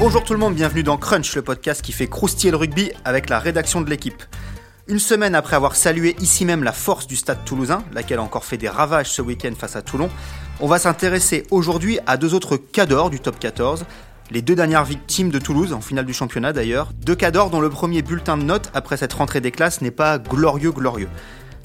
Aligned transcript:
Bonjour 0.00 0.24
tout 0.24 0.32
le 0.32 0.38
monde, 0.38 0.54
bienvenue 0.54 0.82
dans 0.82 0.96
Crunch, 0.96 1.36
le 1.36 1.42
podcast 1.42 1.82
qui 1.82 1.92
fait 1.92 2.06
croustiller 2.06 2.50
le 2.50 2.56
rugby 2.56 2.90
avec 3.04 3.28
la 3.28 3.38
rédaction 3.38 3.82
de 3.82 3.90
l'équipe. 3.90 4.22
Une 4.88 4.98
semaine 4.98 5.34
après 5.34 5.56
avoir 5.56 5.76
salué 5.76 6.16
ici 6.20 6.46
même 6.46 6.64
la 6.64 6.72
force 6.72 7.06
du 7.06 7.16
stade 7.16 7.44
toulousain, 7.44 7.84
laquelle 7.92 8.18
a 8.18 8.22
encore 8.22 8.46
fait 8.46 8.56
des 8.56 8.70
ravages 8.70 9.10
ce 9.10 9.20
week-end 9.20 9.52
face 9.58 9.76
à 9.76 9.82
Toulon, 9.82 10.08
on 10.60 10.68
va 10.68 10.78
s'intéresser 10.78 11.46
aujourd'hui 11.50 11.98
à 12.06 12.16
deux 12.16 12.32
autres 12.32 12.56
cadors 12.56 13.10
du 13.10 13.20
top 13.20 13.38
14, 13.38 13.84
les 14.30 14.40
deux 14.40 14.54
dernières 14.54 14.86
victimes 14.86 15.28
de 15.28 15.38
Toulouse, 15.38 15.74
en 15.74 15.82
finale 15.82 16.06
du 16.06 16.14
championnat 16.14 16.54
d'ailleurs, 16.54 16.92
deux 17.04 17.14
cadors 17.14 17.50
dont 17.50 17.60
le 17.60 17.68
premier 17.68 18.00
bulletin 18.00 18.38
de 18.38 18.44
notes 18.44 18.70
après 18.72 18.96
cette 18.96 19.12
rentrée 19.12 19.42
des 19.42 19.50
classes 19.50 19.82
n'est 19.82 19.90
pas 19.90 20.16
glorieux 20.16 20.72
glorieux. 20.72 21.10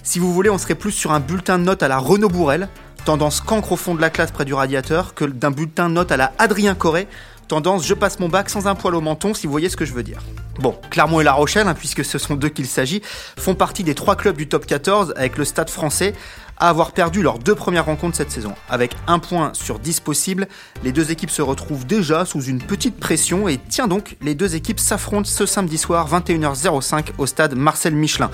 Si 0.04 0.20
vous 0.20 0.34
voulez, 0.34 0.50
on 0.50 0.58
serait 0.58 0.76
plus 0.76 0.92
sur 0.92 1.14
un 1.14 1.22
bulletin 1.22 1.58
de 1.58 1.64
notes 1.64 1.84
à 1.84 1.88
la 1.88 2.00
Renaud 2.00 2.28
Bourrel, 2.28 2.68
tendance 3.06 3.40
cancre 3.40 3.72
au 3.72 3.78
fond 3.78 3.96
de 3.96 4.02
la 4.02 4.10
classe 4.10 4.32
près 4.32 4.44
du 4.44 4.54
radiateur, 4.54 5.14
que 5.14 5.24
d'un 5.24 5.52
bulletin 5.52 5.88
de 5.88 5.94
notes 5.94 6.12
à 6.12 6.18
la 6.18 6.34
Adrien 6.38 6.76
Corré, 6.76 7.08
Tendance, 7.48 7.86
je 7.86 7.94
passe 7.94 8.20
mon 8.20 8.28
bac 8.28 8.50
sans 8.50 8.68
un 8.68 8.76
poil 8.76 8.96
au 8.96 9.02
menton, 9.02 9.34
si 9.34 9.46
vous 9.46 9.52
voyez 9.52 9.70
ce 9.70 9.78
que 9.78 9.86
je 9.86 9.94
veux 9.94 10.04
dire. 10.04 10.20
Bon, 10.60 10.76
Clermont 10.90 11.22
et 11.22 11.24
La 11.24 11.34
Rochelle, 11.34 11.68
hein, 11.68 11.76
puisque 11.76 12.04
ce 12.04 12.18
sont 12.18 12.36
d'eux 12.36 12.50
qu'il 12.50 12.66
s'agit, 12.66 13.02
font 13.38 13.56
partie 13.56 13.84
des 13.84 13.94
trois 13.94 14.16
clubs 14.16 14.36
du 14.36 14.48
top 14.48 14.66
14 14.66 15.14
avec 15.16 15.38
le 15.38 15.46
stade 15.46 15.70
français 15.70 16.14
à 16.58 16.70
avoir 16.70 16.94
perdu 16.94 17.22
leurs 17.22 17.38
deux 17.38 17.54
premières 17.54 17.86
rencontres 17.86 18.16
cette 18.18 18.32
saison. 18.32 18.54
Avec 18.70 18.96
un 19.08 19.20
point 19.20 19.52
sur 19.54 19.80
10 19.80 20.00
possibles, 20.00 20.48
les 20.84 20.92
deux 20.92 21.12
équipes 21.12 21.30
se 21.30 21.42
retrouvent 21.42 21.86
déjà 21.86 22.26
sous 22.26 22.42
une 22.42 22.60
petite 22.60 22.98
pression 22.98 23.48
et 23.48 23.60
tiens 23.70 23.88
donc, 23.88 24.16
les 24.22 24.36
deux 24.36 24.56
équipes 24.56 24.80
s'affrontent 24.80 25.30
ce 25.30 25.46
samedi 25.46 25.78
soir 25.78 26.10
21h05 26.10 27.08
au 27.18 27.26
stade 27.26 27.56
Marcel 27.56 27.94
Michelin. 27.94 28.32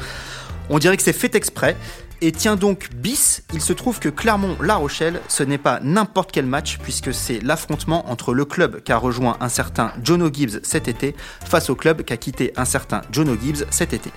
On 0.71 0.80
dirait 0.80 0.95
que 0.95 1.03
c'est 1.03 1.13
fait 1.13 1.35
exprès. 1.35 1.75
Et 2.21 2.31
tiens 2.31 2.55
donc, 2.55 2.89
bis, 2.95 3.43
il 3.53 3.62
se 3.62 3.73
trouve 3.73 3.99
que 3.99 4.07
Clermont-La 4.07 4.75
Rochelle, 4.75 5.20
ce 5.27 5.43
n'est 5.43 5.57
pas 5.57 5.79
n'importe 5.84 6.31
quel 6.31 6.45
match, 6.45 6.77
puisque 6.81 7.13
c'est 7.13 7.43
l'affrontement 7.43 8.09
entre 8.09 8.34
le 8.34 8.45
club 8.45 8.81
qu'a 8.81 8.98
rejoint 8.98 9.37
un 9.41 9.49
certain 9.49 9.91
Jono 10.01 10.29
Gibbs 10.31 10.62
cet 10.63 10.87
été, 10.87 11.13
face 11.43 11.70
au 11.70 11.76
club 11.76 12.04
qu'a 12.04 12.18
quitté 12.18 12.54
un 12.55 12.65
certain 12.65 13.01
Jono 13.12 13.35
Gibbs 13.41 13.65
cet 13.70 13.93
été. 13.93 14.12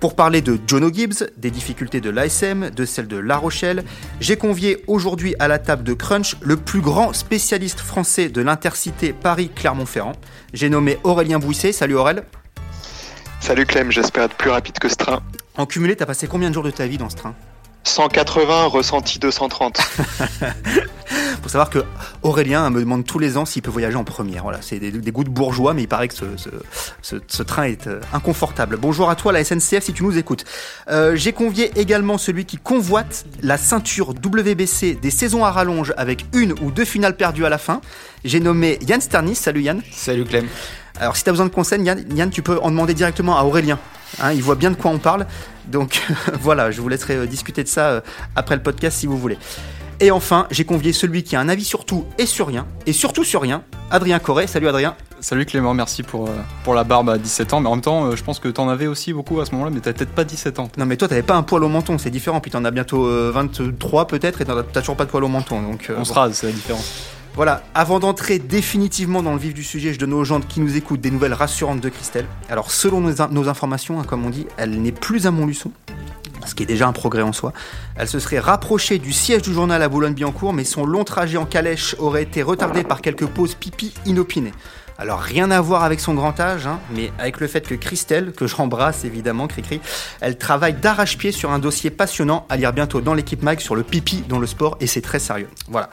Pour 0.00 0.16
parler 0.16 0.40
de 0.42 0.58
Jono 0.66 0.92
Gibbs, 0.92 1.30
des 1.36 1.50
difficultés 1.50 2.00
de 2.00 2.10
l'ASM, 2.10 2.70
de 2.70 2.84
celles 2.84 3.08
de 3.08 3.16
La 3.16 3.36
Rochelle, 3.36 3.84
j'ai 4.20 4.36
convié 4.36 4.82
aujourd'hui 4.88 5.36
à 5.38 5.46
la 5.46 5.60
table 5.60 5.84
de 5.84 5.94
Crunch 5.94 6.36
le 6.40 6.56
plus 6.56 6.80
grand 6.80 7.12
spécialiste 7.12 7.80
français 7.80 8.30
de 8.30 8.40
l'intercité 8.40 9.12
Paris-Clermont-Ferrand. 9.12 10.16
J'ai 10.54 10.70
nommé 10.70 10.98
Aurélien 11.04 11.38
Bouisset. 11.38 11.72
Salut 11.72 11.94
Aurel. 11.94 12.24
Salut 13.38 13.66
Clem, 13.66 13.92
j'espère 13.92 14.24
être 14.24 14.36
plus 14.36 14.50
rapide 14.50 14.78
que 14.78 14.88
ce 14.88 14.96
train. 14.96 15.22
En 15.56 15.66
cumulé, 15.66 15.94
t'as 15.94 16.06
passé 16.06 16.26
combien 16.26 16.48
de 16.48 16.54
jours 16.54 16.64
de 16.64 16.70
ta 16.70 16.86
vie 16.86 16.98
dans 16.98 17.08
ce 17.08 17.16
train 17.16 17.34
180, 17.84 18.64
ressenti 18.64 19.18
230. 19.18 19.78
Faut 21.42 21.48
savoir 21.50 21.68
que 21.68 21.84
Aurélien 22.22 22.70
me 22.70 22.80
demande 22.80 23.04
tous 23.04 23.18
les 23.18 23.36
ans 23.36 23.44
s'il 23.44 23.60
peut 23.60 23.70
voyager 23.70 23.96
en 23.96 24.04
première. 24.04 24.42
Voilà, 24.42 24.62
c'est 24.62 24.78
des, 24.78 24.90
des, 24.90 25.12
goûts 25.12 25.22
de 25.22 25.28
bourgeois, 25.28 25.74
mais 25.74 25.82
il 25.82 25.86
paraît 25.86 26.08
que 26.08 26.14
ce, 26.14 26.24
ce, 26.36 26.48
ce, 27.02 27.16
ce, 27.28 27.42
train 27.42 27.64
est 27.64 27.86
euh, 27.86 28.00
inconfortable. 28.14 28.78
Bonjour 28.78 29.10
à 29.10 29.16
toi, 29.16 29.32
la 29.32 29.44
SNCF, 29.44 29.84
si 29.84 29.92
tu 29.92 30.02
nous 30.02 30.16
écoutes. 30.16 30.46
Euh, 30.88 31.14
J'ai 31.14 31.34
convié 31.34 31.70
également 31.78 32.16
celui 32.16 32.46
qui 32.46 32.56
convoite 32.56 33.26
la 33.42 33.58
ceinture 33.58 34.08
WBC 34.08 34.94
des 34.94 35.10
saisons 35.10 35.44
à 35.44 35.50
rallonge 35.50 35.92
avec 35.98 36.24
une 36.32 36.52
ou 36.62 36.70
deux 36.70 36.86
finales 36.86 37.16
perdues 37.16 37.44
à 37.44 37.50
la 37.50 37.58
fin. 37.58 37.82
J'ai 38.24 38.40
nommé 38.40 38.78
Yann 38.88 39.02
Sternis. 39.02 39.34
Salut 39.34 39.60
Yann. 39.60 39.82
Salut 39.92 40.24
Clem. 40.24 40.48
Alors, 40.98 41.16
si 41.16 41.22
tu 41.22 41.28
as 41.28 41.32
besoin 41.32 41.46
de 41.46 41.52
conseils, 41.52 41.82
Yann, 41.82 42.02
Yann, 42.16 42.30
tu 42.30 42.40
peux 42.40 42.58
en 42.60 42.70
demander 42.70 42.94
directement 42.94 43.38
à 43.38 43.44
Aurélien. 43.44 43.78
Hein, 44.20 44.32
il 44.32 44.42
voit 44.42 44.54
bien 44.54 44.70
de 44.70 44.76
quoi 44.76 44.90
on 44.90 44.98
parle. 44.98 45.26
Donc 45.66 46.02
voilà, 46.40 46.70
je 46.70 46.80
vous 46.80 46.88
laisserai 46.88 47.16
euh, 47.16 47.26
discuter 47.26 47.62
de 47.62 47.68
ça 47.68 47.86
euh, 47.88 48.00
après 48.36 48.56
le 48.56 48.62
podcast 48.62 48.98
si 48.98 49.06
vous 49.06 49.18
voulez. 49.18 49.38
Et 50.00 50.10
enfin, 50.10 50.46
j'ai 50.50 50.64
convié 50.64 50.92
celui 50.92 51.22
qui 51.22 51.36
a 51.36 51.40
un 51.40 51.48
avis 51.48 51.64
sur 51.64 51.84
tout 51.84 52.04
et 52.18 52.26
sur 52.26 52.48
rien, 52.48 52.66
et 52.86 52.92
surtout 52.92 53.24
sur 53.24 53.42
rien, 53.42 53.62
Adrien 53.90 54.18
Corré. 54.18 54.46
Salut 54.46 54.68
Adrien. 54.68 54.96
Salut 55.20 55.46
Clément, 55.46 55.72
merci 55.72 56.02
pour, 56.02 56.28
euh, 56.28 56.32
pour 56.64 56.74
la 56.74 56.84
barbe 56.84 57.08
à 57.08 57.16
17 57.16 57.54
ans. 57.54 57.60
Mais 57.60 57.68
en 57.68 57.76
même 57.76 57.80
temps, 57.80 58.04
euh, 58.04 58.16
je 58.16 58.22
pense 58.22 58.40
que 58.40 58.48
t'en 58.48 58.68
avais 58.68 58.86
aussi 58.86 59.14
beaucoup 59.14 59.40
à 59.40 59.46
ce 59.46 59.52
moment-là, 59.52 59.70
mais 59.72 59.80
t'as 59.80 59.94
peut-être 59.94 60.12
pas 60.12 60.24
17 60.24 60.58
ans. 60.58 60.68
Non, 60.76 60.84
mais 60.84 60.98
toi, 60.98 61.08
t'avais 61.08 61.22
pas 61.22 61.34
un 61.34 61.42
poil 61.42 61.64
au 61.64 61.68
menton, 61.68 61.96
c'est 61.96 62.10
différent. 62.10 62.40
Puis 62.40 62.50
t'en 62.50 62.64
as 62.66 62.70
bientôt 62.70 63.06
euh, 63.06 63.30
23 63.32 64.06
peut-être, 64.06 64.42
et 64.42 64.44
t'as 64.44 64.80
toujours 64.80 64.96
pas 64.96 65.06
de 65.06 65.10
poil 65.10 65.24
au 65.24 65.28
menton. 65.28 65.62
Donc, 65.62 65.90
On 65.96 66.04
se 66.04 66.12
rase, 66.12 66.34
c'est 66.34 66.46
la 66.46 66.52
différence. 66.52 66.92
Voilà, 67.36 67.64
avant 67.74 67.98
d'entrer 67.98 68.38
définitivement 68.38 69.20
dans 69.22 69.32
le 69.32 69.38
vif 69.40 69.54
du 69.54 69.64
sujet, 69.64 69.92
je 69.92 69.98
donne 69.98 70.12
aux 70.12 70.24
gens 70.24 70.40
qui 70.40 70.60
nous 70.60 70.76
écoutent 70.76 71.00
des 71.00 71.10
nouvelles 71.10 71.32
rassurantes 71.34 71.80
de 71.80 71.88
Christelle. 71.88 72.26
Alors, 72.48 72.70
selon 72.70 73.00
nos, 73.00 73.20
in- 73.20 73.28
nos 73.28 73.48
informations, 73.48 73.98
hein, 73.98 74.04
comme 74.06 74.24
on 74.24 74.30
dit, 74.30 74.46
elle 74.56 74.80
n'est 74.80 74.92
plus 74.92 75.26
à 75.26 75.32
Montluçon, 75.32 75.72
ce 76.46 76.54
qui 76.54 76.62
est 76.62 76.66
déjà 76.66 76.86
un 76.86 76.92
progrès 76.92 77.22
en 77.22 77.32
soi. 77.32 77.52
Elle 77.96 78.06
se 78.06 78.20
serait 78.20 78.38
rapprochée 78.38 78.98
du 79.00 79.12
siège 79.12 79.42
du 79.42 79.52
journal 79.52 79.82
à 79.82 79.88
Boulogne-Billancourt, 79.88 80.52
mais 80.52 80.62
son 80.62 80.86
long 80.86 81.02
trajet 81.02 81.36
en 81.36 81.44
calèche 81.44 81.96
aurait 81.98 82.22
été 82.22 82.40
retardé 82.44 82.84
par 82.84 83.00
quelques 83.00 83.26
pauses 83.26 83.56
pipi 83.56 83.92
inopinées. 84.06 84.52
Alors 84.96 85.18
rien 85.18 85.50
à 85.50 85.60
voir 85.60 85.82
avec 85.82 85.98
son 85.98 86.14
grand 86.14 86.38
âge, 86.38 86.68
hein, 86.68 86.78
mais 86.92 87.10
avec 87.18 87.40
le 87.40 87.48
fait 87.48 87.66
que 87.66 87.74
Christelle, 87.74 88.32
que 88.32 88.46
j'embrasse 88.46 89.04
évidemment, 89.04 89.48
Cricri, 89.48 89.80
elle 90.20 90.38
travaille 90.38 90.74
d'arrache-pied 90.74 91.32
sur 91.32 91.50
un 91.50 91.58
dossier 91.58 91.90
passionnant 91.90 92.46
à 92.48 92.56
lire 92.56 92.72
bientôt 92.72 93.00
dans 93.00 93.14
l'équipe 93.14 93.42
Mag 93.42 93.58
sur 93.58 93.74
le 93.74 93.82
pipi 93.82 94.22
dans 94.28 94.38
le 94.38 94.46
sport, 94.46 94.76
et 94.78 94.86
c'est 94.86 95.00
très 95.00 95.18
sérieux. 95.18 95.48
Voilà. 95.68 95.90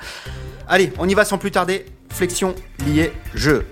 Allez, 0.67 0.93
on 0.99 1.09
y 1.09 1.15
va 1.15 1.25
sans 1.25 1.39
plus 1.39 1.49
tarder. 1.49 1.85
Flexion, 2.09 2.53
lié, 2.85 3.11
jeu. 3.33 3.65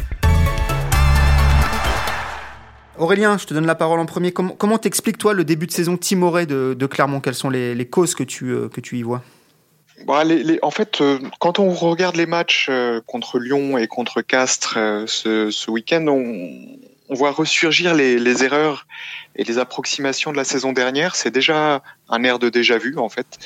Aurélien, 2.97 3.37
je 3.37 3.45
te 3.45 3.53
donne 3.53 3.67
la 3.67 3.75
parole 3.75 3.99
en 3.99 4.05
premier. 4.05 4.33
Comment 4.33 4.77
t'expliques 4.77 5.19
toi 5.19 5.33
le 5.33 5.43
début 5.43 5.67
de 5.67 5.71
saison 5.71 5.95
timoré 5.95 6.47
de, 6.47 6.85
Clermont? 6.87 7.21
Quelles 7.21 7.35
sont 7.35 7.49
les, 7.49 7.87
causes 7.87 8.15
euh, 8.41 8.67
que 8.67 8.81
tu 8.81 8.97
y 8.97 9.03
vois? 9.03 9.21
En 10.07 10.71
fait, 10.71 11.01
euh, 11.01 11.19
quand 11.39 11.59
on 11.59 11.71
regarde 11.73 12.15
les 12.15 12.25
matchs 12.25 12.67
euh, 12.69 13.01
contre 13.05 13.39
Lyon 13.39 13.77
et 13.77 13.87
contre 13.87 14.21
Castres 14.21 14.75
euh, 14.77 15.05
ce, 15.07 15.69
week-end, 15.69 16.07
on, 16.07 17.15
voit 17.15 17.31
ressurgir 17.31 17.95
les, 17.95 18.43
erreurs 18.43 18.85
et 19.35 19.43
les 19.43 19.57
approximations 19.57 20.31
de 20.31 20.37
la 20.37 20.43
saison 20.43 20.73
dernière. 20.73 21.15
C'est 21.15 21.31
déjà 21.31 21.81
un 22.07 22.23
air 22.23 22.37
de 22.39 22.49
déjà 22.49 22.77
vu, 22.77 22.97
en 22.99 23.09
fait. 23.09 23.39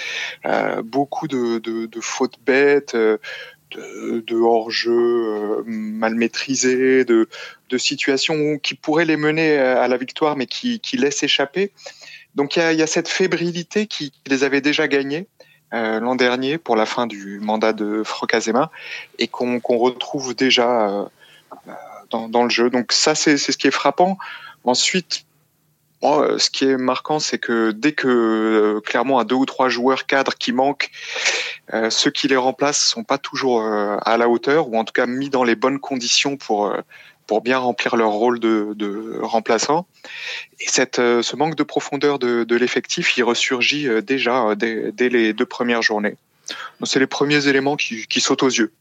Beaucoup 0.83 1.29
de, 1.29 1.59
de, 1.59 1.85
de 1.85 2.01
fautes 2.01 2.35
bêtes, 2.45 2.93
de, 2.93 4.35
hors-jeu 4.35 5.63
mal 5.65 6.15
maîtrisés, 6.15 7.05
de, 7.05 7.27
situations 7.77 8.59
qui 8.59 8.75
pourraient 8.75 9.05
les 9.05 9.17
mener 9.17 9.57
à 9.57 9.87
la 9.87 9.95
victoire, 9.95 10.35
mais 10.35 10.45
qui, 10.45 10.81
laissent 10.97 11.23
échapper. 11.23 11.71
Donc 12.35 12.57
il 12.57 12.77
y 12.77 12.81
a 12.81 12.87
cette 12.87 13.07
fébrilité 13.07 13.87
qui 13.87 14.11
les 14.27 14.43
avait 14.43 14.61
déjà 14.61 14.89
gagnés 14.89 15.27
euh, 15.73 15.99
l'an 15.99 16.15
dernier 16.15 16.57
pour 16.57 16.75
la 16.75 16.85
fin 16.85 17.07
du 17.07 17.39
mandat 17.39 17.73
de 17.73 18.03
Frocazema 18.03 18.71
et 19.19 19.27
qu'on 19.27 19.59
retrouve 19.59 20.35
déjà 20.35 20.89
euh, 20.89 21.05
dans, 22.09 22.29
dans 22.29 22.43
le 22.43 22.49
jeu. 22.49 22.69
Donc 22.69 22.91
ça, 22.91 23.15
c'est 23.15 23.37
ce 23.37 23.51
qui 23.57 23.67
est 23.67 23.71
frappant. 23.71 24.17
Ensuite, 24.63 25.25
euh, 26.03 26.37
ce 26.37 26.49
qui 26.49 26.65
est 26.65 26.77
marquant, 26.77 27.19
c'est 27.19 27.39
que 27.39 27.71
dès 27.71 27.93
que 27.93 28.07
euh, 28.07 28.81
Clermont 28.81 29.17
a 29.17 29.23
deux 29.23 29.35
ou 29.35 29.45
trois 29.45 29.69
joueurs 29.69 30.05
cadres 30.05 30.35
qui 30.35 30.51
manquent, 30.51 30.91
euh, 31.73 31.89
ceux 31.89 32.11
qui 32.11 32.27
les 32.27 32.35
remplacent 32.35 32.83
sont 32.83 33.03
pas 33.03 33.17
toujours 33.17 33.61
euh, 33.61 33.97
à 34.05 34.17
la 34.17 34.27
hauteur 34.27 34.67
ou 34.67 34.77
en 34.77 34.83
tout 34.83 34.91
cas 34.93 35.05
mis 35.05 35.29
dans 35.29 35.45
les 35.45 35.55
bonnes 35.55 35.79
conditions 35.79 36.35
pour 36.35 36.67
euh, 36.67 36.81
pour 37.27 37.41
bien 37.41 37.57
remplir 37.57 37.95
leur 37.95 38.11
rôle 38.11 38.39
de, 38.39 38.73
de 38.75 39.19
remplaçant. 39.21 39.87
Et 40.59 40.67
euh, 40.99 41.21
ce 41.21 41.35
manque 41.35 41.55
de 41.55 41.63
profondeur 41.63 42.19
de, 42.19 42.55
l'effectif, 42.55 43.17
il 43.17 43.23
ressurgit 43.23 43.87
euh, 43.87 44.01
déjà 44.01 44.49
euh, 44.49 44.55
dès, 44.55 45.09
les 45.09 45.33
deux 45.33 45.45
premières 45.45 45.81
journées. 45.81 46.15
Donc 46.79 46.87
c'est 46.87 46.99
les 46.99 47.07
premiers 47.07 47.47
éléments 47.47 47.77
qui, 47.77 48.19
sautent 48.19 48.43
aux 48.43 48.49
yeux. 48.49 48.71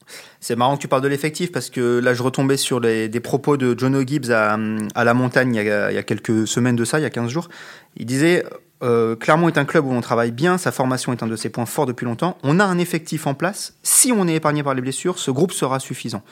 C'est 0.41 0.57
marrant 0.57 0.77
que 0.77 0.83
tu 0.83 0.89
parles 0.89 1.03
de 1.03 1.09
l'effectif 1.09 1.53
parce 1.53 1.71
que 1.71 2.01
là, 2.01 2.13
je 2.13 2.23
retombais 2.23 2.57
sur 2.57 2.81
des 2.81 3.21
propos 3.21 3.57
de 3.57 3.79
Jono 3.79 4.03
Gibbs 4.05 4.31
à, 4.31 4.59
à 4.95 5.05
la 5.05 5.15
montagne 5.15 5.55
il 5.55 5.63
y, 5.63 5.71
a, 5.71 5.93
il 5.93 5.95
y, 5.95 5.99
a, 5.99 6.03
quelques 6.03 6.49
semaines 6.49 6.75
de 6.75 6.85
ça, 6.85 6.99
il 6.99 7.03
y 7.03 7.07
a 7.07 7.11
15 7.11 7.31
jours. 7.31 7.49
Il 7.97 8.07
disait 8.07 8.45
euh, 8.83 9.15
Clermont 9.15 9.49
est 9.49 9.59
un 9.59 9.65
club 9.65 9.87
où 9.87 9.93
on 9.93 10.01
travaille 10.01 10.33
bien, 10.33 10.59
sa 10.59 10.73
formation 10.73 11.13
est 11.13 11.23
un 11.23 11.29
de 11.29 11.37
ses 11.37 11.51
points 11.51 11.67
forts 11.67 11.87
depuis 11.87 12.05
longtemps. 12.05 12.37
On 12.43 12.59
a 12.59 12.65
un 12.65 12.79
effectif 12.79 13.27
en 13.27 13.35
place. 13.35 13.75
Si 13.83 14.13
on 14.13 14.27
est 14.27 14.35
épargné 14.35 14.62
par 14.62 14.75
les 14.75 14.83
blessures, 14.83 15.19
ce 15.19 15.31
groupe 15.31 15.53
sera 15.53 15.79
suffisant. 15.79 16.23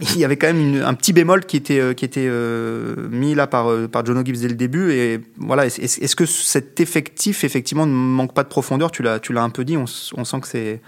Il 0.00 0.18
y 0.18 0.24
avait 0.24 0.36
quand 0.36 0.52
même 0.52 0.82
un 0.82 0.94
petit 0.94 1.12
bémol 1.12 1.44
qui 1.44 1.56
était, 1.56 1.78
euh, 1.78 1.94
qui 1.94 2.04
était 2.04 2.26
euh, 2.26 3.08
mis 3.10 3.34
là 3.34 3.46
par, 3.46 3.70
euh, 3.70 3.86
par 3.86 4.04
Jono 4.04 4.24
Gibbs 4.24 4.40
dès 4.40 4.48
le 4.48 4.54
début. 4.54 4.92
Et 4.92 5.20
voilà, 5.36 5.66
est-ce 5.66 5.80
est 5.80 6.14
que 6.14 6.26
cet 6.26 6.80
effectif, 6.80 7.44
effectivement, 7.44 7.86
ne 7.86 7.92
manque 7.92 8.34
pas 8.34 8.42
de 8.42 8.48
profondeur? 8.48 8.90
Tu 8.90 9.02
l'as 9.02 9.20
un 9.42 9.50
peu 9.50 9.64
dit, 9.64 9.76
on, 9.76 9.86
sent 9.86 10.40
que 10.40 10.48
c'est 10.48 10.80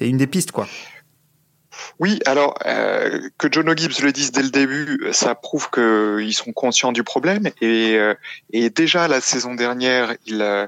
une 0.00 0.18
des 0.18 0.26
pistes, 0.26 0.52
quoi. 0.52 0.66
Oui, 1.98 2.18
alors 2.26 2.58
que 2.58 3.48
Jono 3.50 3.74
Gibbs 3.74 4.02
le 4.02 4.12
dise 4.12 4.32
dès 4.32 4.42
le 4.42 4.50
début, 4.50 5.08
ça 5.12 5.34
prouve 5.34 5.70
qu'ils 5.70 6.34
sont 6.34 6.52
conscients 6.52 6.92
du 6.92 7.04
problème. 7.04 7.48
Et, 7.62 7.98
et 8.52 8.70
déjà 8.70 9.08
la 9.08 9.20
saison 9.20 9.54
dernière, 9.54 10.14
euh, 10.30 10.66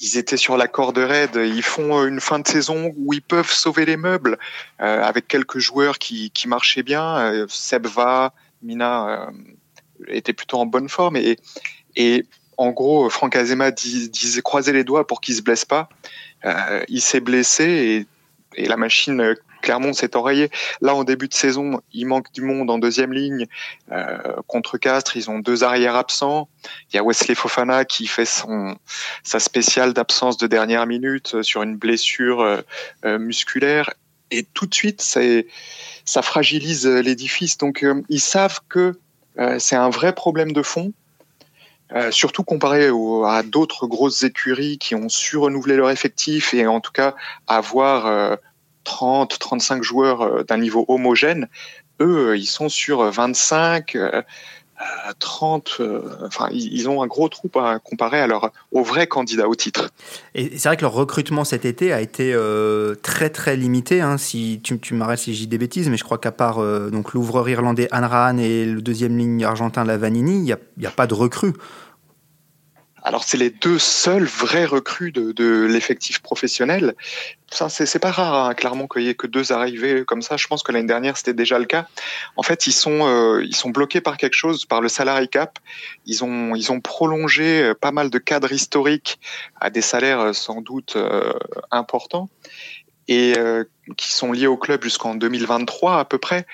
ils 0.00 0.18
étaient 0.18 0.36
sur 0.36 0.56
la 0.56 0.68
corde 0.68 0.98
raide. 0.98 1.36
Ils 1.36 1.62
font 1.62 2.04
une 2.04 2.20
fin 2.20 2.38
de 2.38 2.46
saison 2.46 2.92
où 2.96 3.12
ils 3.12 3.22
peuvent 3.22 3.50
sauver 3.50 3.84
les 3.84 3.96
meubles 3.96 4.38
euh, 4.80 5.02
avec 5.02 5.28
quelques 5.28 5.58
joueurs 5.58 5.98
qui, 5.98 6.30
qui 6.30 6.48
marchaient 6.48 6.82
bien. 6.82 7.18
Euh, 7.18 7.46
Seb 7.48 7.86
Va, 7.86 8.32
Mina 8.62 9.08
euh, 9.08 9.30
étaient 10.08 10.32
plutôt 10.32 10.58
en 10.58 10.66
bonne 10.66 10.88
forme. 10.88 11.16
Et, 11.16 11.38
et 11.96 12.26
en 12.56 12.70
gros, 12.70 13.08
Franck 13.10 13.36
Azema 13.36 13.70
dis, 13.70 14.08
disait 14.10 14.42
croiser 14.42 14.72
les 14.72 14.84
doigts 14.84 15.06
pour 15.06 15.20
qu'il 15.20 15.34
se 15.34 15.42
blesse 15.42 15.64
pas. 15.64 15.88
Euh, 16.44 16.82
il 16.88 17.00
s'est 17.00 17.20
blessé 17.20 17.64
et 17.64 18.06
et 18.56 18.66
la 18.66 18.76
machine 18.76 19.34
Clermont 19.64 19.94
s'est 19.94 20.14
enrayé. 20.16 20.50
Là, 20.82 20.94
en 20.94 21.04
début 21.04 21.26
de 21.26 21.34
saison, 21.34 21.80
il 21.92 22.06
manque 22.06 22.30
du 22.32 22.42
monde 22.42 22.70
en 22.70 22.78
deuxième 22.78 23.12
ligne. 23.12 23.46
Euh, 23.90 24.18
contre 24.46 24.76
Castres, 24.76 25.16
ils 25.16 25.30
ont 25.30 25.38
deux 25.38 25.64
arrières 25.64 25.96
absents. 25.96 26.48
Il 26.92 26.96
y 26.96 26.98
a 26.98 27.02
Wesley 27.02 27.34
Fofana 27.34 27.84
qui 27.84 28.06
fait 28.06 28.26
son 28.26 28.76
sa 29.22 29.40
spéciale 29.40 29.94
d'absence 29.94 30.36
de 30.36 30.46
dernière 30.46 30.86
minute 30.86 31.42
sur 31.42 31.62
une 31.62 31.76
blessure 31.76 32.42
euh, 32.42 33.18
musculaire. 33.18 33.90
Et 34.30 34.42
tout 34.42 34.66
de 34.66 34.74
suite, 34.74 35.00
ça 35.00 36.22
fragilise 36.22 36.86
l'édifice. 36.86 37.56
Donc, 37.56 37.84
ils 38.08 38.20
savent 38.20 38.60
que 38.68 38.98
c'est 39.58 39.76
un 39.76 39.90
vrai 39.90 40.12
problème 40.12 40.52
de 40.52 40.62
fond. 40.62 40.92
Euh, 41.92 42.10
surtout 42.10 42.44
comparé 42.44 42.88
à 43.26 43.42
d'autres 43.42 43.86
grosses 43.86 44.22
écuries 44.22 44.78
qui 44.78 44.94
ont 44.94 45.08
su 45.10 45.36
renouveler 45.36 45.76
leur 45.76 45.90
effectif 45.90 46.54
et 46.54 46.66
en 46.66 46.80
tout 46.80 46.92
cas 46.92 47.14
avoir 47.46 48.38
30, 48.84 49.38
35 49.38 49.82
joueurs 49.82 50.22
euh, 50.22 50.44
d'un 50.44 50.58
niveau 50.58 50.84
homogène. 50.88 51.48
Eux, 52.00 52.30
euh, 52.30 52.36
ils 52.36 52.46
sont 52.46 52.68
sur 52.68 53.02
25, 53.02 53.96
30, 55.18 55.80
enfin, 56.24 56.48
ils 56.52 56.88
ont 56.88 57.02
un 57.02 57.06
gros 57.06 57.28
trou 57.28 57.50
à 57.56 57.78
comparer 57.78 58.20
à 58.20 58.26
leur, 58.26 58.50
aux 58.72 58.82
vrais 58.82 59.06
candidats 59.06 59.48
au 59.48 59.54
titre. 59.54 59.90
Et 60.34 60.58
c'est 60.58 60.68
vrai 60.68 60.76
que 60.76 60.82
leur 60.82 60.92
recrutement 60.92 61.44
cet 61.44 61.64
été 61.64 61.92
a 61.92 62.00
été 62.00 62.36
très 63.02 63.30
très 63.30 63.56
limité. 63.56 64.00
Hein, 64.00 64.18
si 64.18 64.60
tu, 64.62 64.94
m'arrêtes 64.94 65.20
si 65.20 65.34
j'ai 65.34 65.46
des 65.46 65.58
bêtises, 65.58 65.88
mais 65.88 65.96
je 65.96 66.04
crois 66.04 66.18
qu'à 66.18 66.32
part 66.32 66.58
donc 66.90 67.12
l'ouvreur 67.12 67.48
irlandais 67.48 67.88
Anran 67.92 68.38
et 68.38 68.64
le 68.64 68.82
deuxième 68.82 69.16
ligne 69.16 69.44
argentin 69.44 69.84
Lavanini, 69.84 70.36
il 70.36 70.42
n'y 70.42 70.52
a, 70.52 70.58
a, 70.88 70.90
pas 70.90 71.06
de 71.06 71.14
recrues. 71.14 71.54
Alors 73.06 73.22
c'est 73.22 73.36
les 73.36 73.50
deux 73.50 73.78
seuls 73.78 74.24
vrais 74.24 74.64
recrues 74.64 75.12
de, 75.12 75.66
l'effectif 75.66 76.20
professionnel. 76.20 76.94
Ça 77.50 77.68
c'est 77.68 77.98
pas 77.98 78.10
rare 78.10 78.46
hein, 78.46 78.54
clairement 78.54 78.88
qu'il 78.88 79.02
y 79.02 79.10
ait 79.10 79.14
que 79.14 79.26
deux 79.26 79.52
arrivées 79.52 80.04
comme 80.06 80.22
ça. 80.22 80.38
Je 80.38 80.46
pense 80.46 80.62
que 80.62 80.72
l'année 80.72 80.88
dernière 80.88 81.18
c'était 81.18 81.34
déjà 81.34 81.58
le 81.58 81.66
cas. 81.66 81.86
En 82.36 82.42
fait 82.42 82.66
ils 82.66 82.72
sont 82.72 83.06
euh, 83.06 83.44
ils 83.44 83.54
sont 83.54 83.68
bloqués 83.68 84.00
par 84.00 84.16
quelque 84.16 84.34
chose, 84.34 84.64
par 84.64 84.80
le 84.80 84.88
salary 84.88 85.28
cap. 85.28 85.58
Ils 86.06 86.24
ont 86.24 86.54
ils 86.54 86.72
ont 86.72 86.80
prolongé 86.80 87.62
euh, 87.62 87.74
pas 87.74 87.92
mal 87.92 88.08
de 88.08 88.18
cadres 88.18 88.52
historiques 88.52 89.20
à 89.60 89.68
des 89.68 89.82
salaires 89.82 90.20
euh, 90.20 90.32
sans 90.32 90.62
doute 90.62 90.96
importants 91.70 92.30
et 93.06 93.34
qui 93.98 94.10
sont 94.10 94.32
liés 94.32 94.46
au 94.46 94.56
club 94.56 94.82
jusqu'en 94.82 95.14
2023 95.14 95.98
à 95.98 96.04
peu 96.06 96.16
près, 96.16 96.46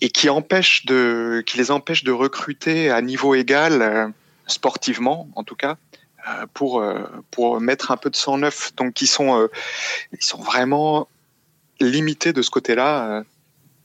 et 0.00 0.10
qui 0.10 0.28
empêchent 0.28 0.84
de, 0.84 1.44
qui 1.46 1.58
les 1.58 1.70
empêchent 1.70 2.02
de 2.02 2.10
recruter 2.10 2.90
à 2.90 3.00
niveau 3.02 3.36
égal 3.36 4.12
sportivement 4.50 5.28
en 5.34 5.44
tout 5.44 5.56
cas, 5.56 5.76
euh, 6.28 6.46
pour, 6.52 6.80
euh, 6.80 7.02
pour 7.30 7.60
mettre 7.60 7.90
un 7.90 7.96
peu 7.96 8.10
de 8.10 8.16
sang 8.16 8.38
neuf. 8.38 8.74
Donc 8.76 9.00
ils 9.00 9.06
sont, 9.06 9.40
euh, 9.40 9.48
ils 10.12 10.22
sont 10.22 10.40
vraiment 10.40 11.08
limités 11.80 12.32
de 12.32 12.42
ce 12.42 12.50
côté-là 12.50 13.24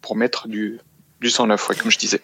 pour 0.02 0.18
mettre 0.18 0.50
du, 0.50 0.80
du 1.22 1.30
sang 1.30 1.48
neuf, 1.48 1.68
comme 1.80 1.92
je 1.92 1.98
disais. 1.98 2.22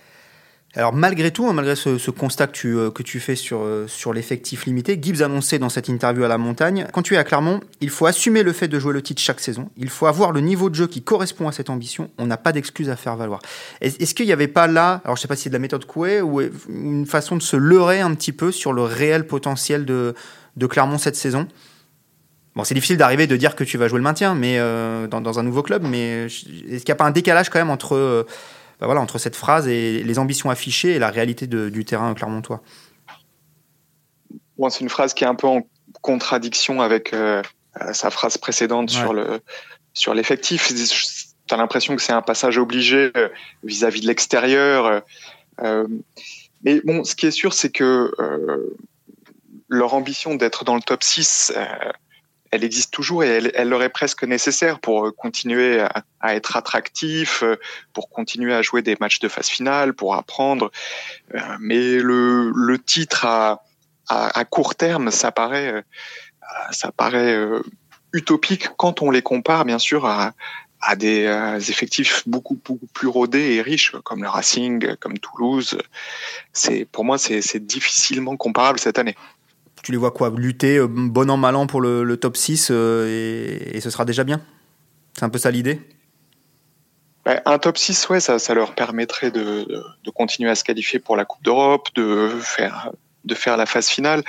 Alors 0.75 0.93
malgré 0.93 1.31
tout, 1.31 1.47
hein, 1.47 1.53
malgré 1.53 1.75
ce, 1.75 2.11
constat 2.11 2.47
que 2.47 2.53
tu, 2.53 2.77
euh, 2.77 3.19
fais 3.19 3.35
sur, 3.35 3.59
euh, 3.61 3.87
sur 3.87 4.13
l'effectif 4.13 4.65
limité, 4.65 4.97
Gibbs 5.01 5.21
annonçait 5.21 5.59
dans 5.59 5.67
cette 5.67 5.89
interview 5.89 6.23
à 6.23 6.29
la 6.29 6.37
montagne, 6.37 6.87
quand 6.93 7.01
tu 7.01 7.15
es 7.15 7.17
à 7.17 7.25
Clermont, 7.25 7.59
il 7.81 7.89
faut 7.89 8.05
assumer 8.05 8.41
le 8.41 8.53
fait 8.53 8.69
de 8.69 8.79
jouer 8.79 8.93
le 8.93 9.01
titre 9.01 9.21
chaque 9.21 9.41
saison, 9.41 9.69
il 9.75 9.89
faut 9.89 10.05
avoir 10.05 10.31
le 10.31 10.39
niveau 10.39 10.69
de 10.69 10.75
jeu 10.75 10.87
qui 10.87 11.01
correspond 11.01 11.49
à 11.49 11.51
cette 11.51 11.69
ambition, 11.69 12.09
on 12.17 12.25
n'a 12.25 12.37
pas 12.37 12.53
d'excuse 12.53 12.89
à 12.89 12.95
faire 12.95 13.17
valoir. 13.17 13.41
Est-ce 13.81 14.15
qu'il 14.15 14.25
n'y 14.25 14.31
avait 14.31 14.47
pas 14.47 14.67
là, 14.67 15.01
alors 15.03 15.17
je 15.17 15.21
sais 15.21 15.27
pas 15.27 15.35
si 15.35 15.43
c'est 15.43 15.49
de 15.49 15.55
la 15.55 15.59
méthode 15.59 15.85
Coué 15.85 16.21
ou 16.21 16.39
une 16.69 17.05
façon 17.05 17.35
de 17.35 17.41
se 17.41 17.57
leurrer 17.57 17.99
un 17.99 18.13
petit 18.15 18.31
peu 18.31 18.53
sur 18.53 18.71
le 18.71 18.83
réel 18.83 19.27
potentiel 19.27 19.83
de, 19.83 20.15
de 20.55 20.65
Clermont 20.67 20.97
cette 20.97 21.17
saison? 21.17 21.49
Bon, 22.55 22.63
c'est 22.63 22.75
difficile 22.75 22.97
d'arriver 22.97 23.27
de 23.27 23.35
dire 23.35 23.55
que 23.55 23.65
tu 23.65 23.77
vas 23.77 23.89
jouer 23.89 23.97
le 23.99 24.03
maintien 24.03 24.35
mais 24.35 24.57
euh, 24.57 25.07
dans, 25.07 25.19
dans, 25.19 25.37
un 25.37 25.43
nouveau 25.43 25.63
club, 25.63 25.83
mais 25.85 26.27
est-ce 26.27 26.45
qu'il 26.45 26.81
n'y 26.85 26.91
a 26.91 26.95
pas 26.95 27.05
un 27.05 27.11
décalage 27.11 27.49
quand 27.49 27.59
même 27.59 27.69
entre... 27.69 28.25
Bah 28.81 28.87
voilà, 28.87 29.01
entre 29.01 29.19
cette 29.19 29.35
phrase 29.35 29.67
et 29.67 30.03
les 30.03 30.17
ambitions 30.17 30.49
affichées 30.49 30.95
et 30.95 30.99
la 30.99 31.11
réalité 31.11 31.45
du 31.45 31.85
terrain 31.85 32.15
clermontois 32.15 32.63
bon, 34.57 34.71
C'est 34.71 34.79
une 34.79 34.89
phrase 34.89 35.13
qui 35.13 35.23
est 35.23 35.27
un 35.27 35.35
peu 35.35 35.45
en 35.45 35.61
contradiction 36.01 36.81
avec 36.81 37.13
euh, 37.13 37.43
euh, 37.79 37.93
sa 37.93 38.09
phrase 38.09 38.39
précédente 38.39 38.89
sur 38.89 39.13
le 39.13 39.39
sur 39.93 40.15
l'effectif. 40.15 40.73
Tu 40.73 41.53
as 41.53 41.57
l'impression 41.57 41.95
que 41.95 42.01
c'est 42.01 42.11
un 42.11 42.23
passage 42.23 42.57
obligé 42.57 43.11
euh, 43.15 43.29
vis-à-vis 43.63 44.01
de 44.01 44.07
l'extérieur. 44.07 45.03
mais 46.63 46.81
bon, 46.83 47.03
ce 47.03 47.15
qui 47.15 47.27
est 47.27 47.31
sûr, 47.31 47.53
c'est 47.53 47.69
que 47.69 48.11
leur 49.69 49.93
ambition 49.93 50.33
d'être 50.33 50.65
dans 50.65 50.75
le 50.75 50.81
top 50.81 51.03
6, 51.03 51.53
elle 52.51 52.65
existe 52.65 52.93
toujours 52.93 53.23
et 53.23 53.41
elle, 53.55 53.69
leur 53.69 53.81
est 53.81 53.89
presque 53.89 54.23
nécessaire 54.23 54.79
pour 54.79 55.07
euh, 55.07 55.11
continuer 55.11 55.81
à, 56.19 56.35
être 56.35 56.57
attractif, 56.57 57.43
euh, 57.43 57.55
pour 57.93 58.09
continuer 58.09 58.53
à 58.53 58.61
jouer 58.61 58.81
des 58.81 58.97
matchs 58.99 59.19
de 59.19 59.29
phase 59.29 59.47
finale, 59.47 59.93
pour 59.93 60.15
apprendre. 60.15 60.69
Euh, 61.33 61.39
mais 61.61 61.95
le, 61.95 62.77
titre 62.85 63.25
à, 63.25 64.45
court 64.49 64.75
terme, 64.75 65.11
ça 65.11 65.31
paraît, 65.31 65.85
ça 66.71 66.91
paraît 66.91 67.47
utopique 68.11 68.67
quand 68.75 69.01
on 69.01 69.09
les 69.09 69.21
compare, 69.21 69.63
bien 69.63 69.79
sûr, 69.79 70.05
à, 70.05 70.33
des 70.97 71.25
effectifs 71.69 72.23
beaucoup, 72.27 72.57
plus 72.93 73.07
rodés 73.07 73.53
et 73.53 73.61
riches, 73.61 73.95
comme 74.03 74.23
le 74.23 74.27
Racing, 74.27 74.97
comme 74.97 75.17
Toulouse. 75.19 75.77
Pour 76.91 77.05
moi, 77.05 77.17
c'est 77.17 77.65
difficilement 77.65 78.35
comparable 78.35 78.79
cette 78.79 78.99
année 78.99 79.15
tu 79.83 79.91
les 79.91 79.97
vois 79.97 80.11
quoi 80.11 80.31
Lutter 80.35 80.77
euh, 80.77 80.87
bon 80.87 81.29
an, 81.29 81.37
mal 81.37 81.55
an 81.55 81.67
pour 81.67 81.81
le, 81.81 82.15
top 82.17 82.37
6 82.37 82.69
euh, 82.71 83.65
et, 83.73 83.81
ce 83.81 83.89
sera 83.89 84.05
déjà 84.05 84.23
bien? 84.23 84.41
C'est 85.13 85.23
un 85.23 85.29
peu 85.29 85.39
ça 85.39 85.51
l'idée? 85.51 85.81
Un 87.25 87.59
top 87.59 87.77
6, 87.77 88.09
ouais, 88.09 88.19
ça, 88.19 88.39
ça 88.39 88.55
leur 88.55 88.73
permettrait 88.73 89.29
de, 89.29 89.65
de, 90.03 90.09
continuer 90.09 90.49
à 90.49 90.55
se 90.55 90.63
qualifier 90.63 90.99
pour 90.99 91.15
la 91.15 91.23
Coupe 91.23 91.43
d'Europe, 91.43 91.89
de 91.93 92.29
faire, 92.41 92.91
de 93.25 93.35
faire 93.35 93.57
la 93.57 93.67
phase 93.67 93.89
finale. 93.89 94.23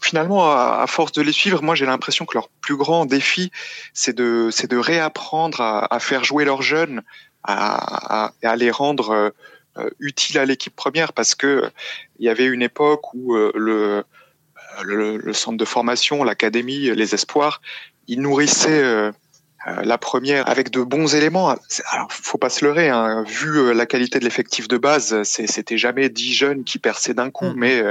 Finalement, 0.00 0.52
à, 0.52 0.84
force 0.86 1.10
de 1.10 1.20
les 1.20 1.32
suivre, 1.32 1.62
moi 1.62 1.74
j'ai 1.74 1.84
l'impression 1.84 2.24
que 2.24 2.34
leur 2.34 2.48
plus 2.48 2.76
grand 2.76 3.06
défi, 3.06 3.50
c'est 3.92 4.14
de, 4.14 4.50
c'est 4.52 4.70
de 4.70 4.76
réapprendre 4.76 5.60
à, 5.60 5.98
faire 5.98 6.22
jouer 6.22 6.44
leurs 6.44 6.62
jeunes, 6.62 7.02
à, 7.42 8.30
à, 8.40 8.56
les 8.56 8.70
rendre 8.70 9.32
euh, 9.76 9.90
utiles 9.98 10.38
à 10.38 10.44
l'équipe 10.44 10.76
première, 10.76 11.12
parce 11.14 11.34
que 11.34 11.72
il 12.20 12.26
y 12.26 12.28
avait 12.28 12.46
une 12.46 12.62
époque 12.62 13.12
où 13.14 13.34
le 13.34 14.04
le, 14.82 15.32
centre 15.32 15.56
de 15.56 15.64
formation, 15.64 16.24
l'académie, 16.24 16.90
les 16.94 17.14
espoirs, 17.14 17.60
ils 18.08 18.20
nourrissaient 18.20 18.82
euh, 18.82 19.12
euh, 19.66 19.82
la 19.82 19.98
première 19.98 20.48
avec 20.48 20.70
de 20.70 20.82
bons 20.82 21.14
éléments. 21.14 21.54
Alors, 21.90 22.08
faut 22.10 22.38
pas 22.38 22.50
se 22.50 22.64
leurrer, 22.64 22.88
hein. 22.88 23.24
vu 23.26 23.58
euh, 23.58 23.72
la 23.72 23.86
qualité 23.86 24.18
de 24.18 24.24
l'effectif 24.24 24.68
de 24.68 24.78
base, 24.78 25.22
c'était 25.22 25.78
jamais 25.78 26.08
dix 26.08 26.34
jeunes 26.34 26.64
qui 26.64 26.78
perçaient 26.78 27.14
d'un 27.14 27.30
coup, 27.30 27.46
mm. 27.46 27.54
mais 27.56 27.82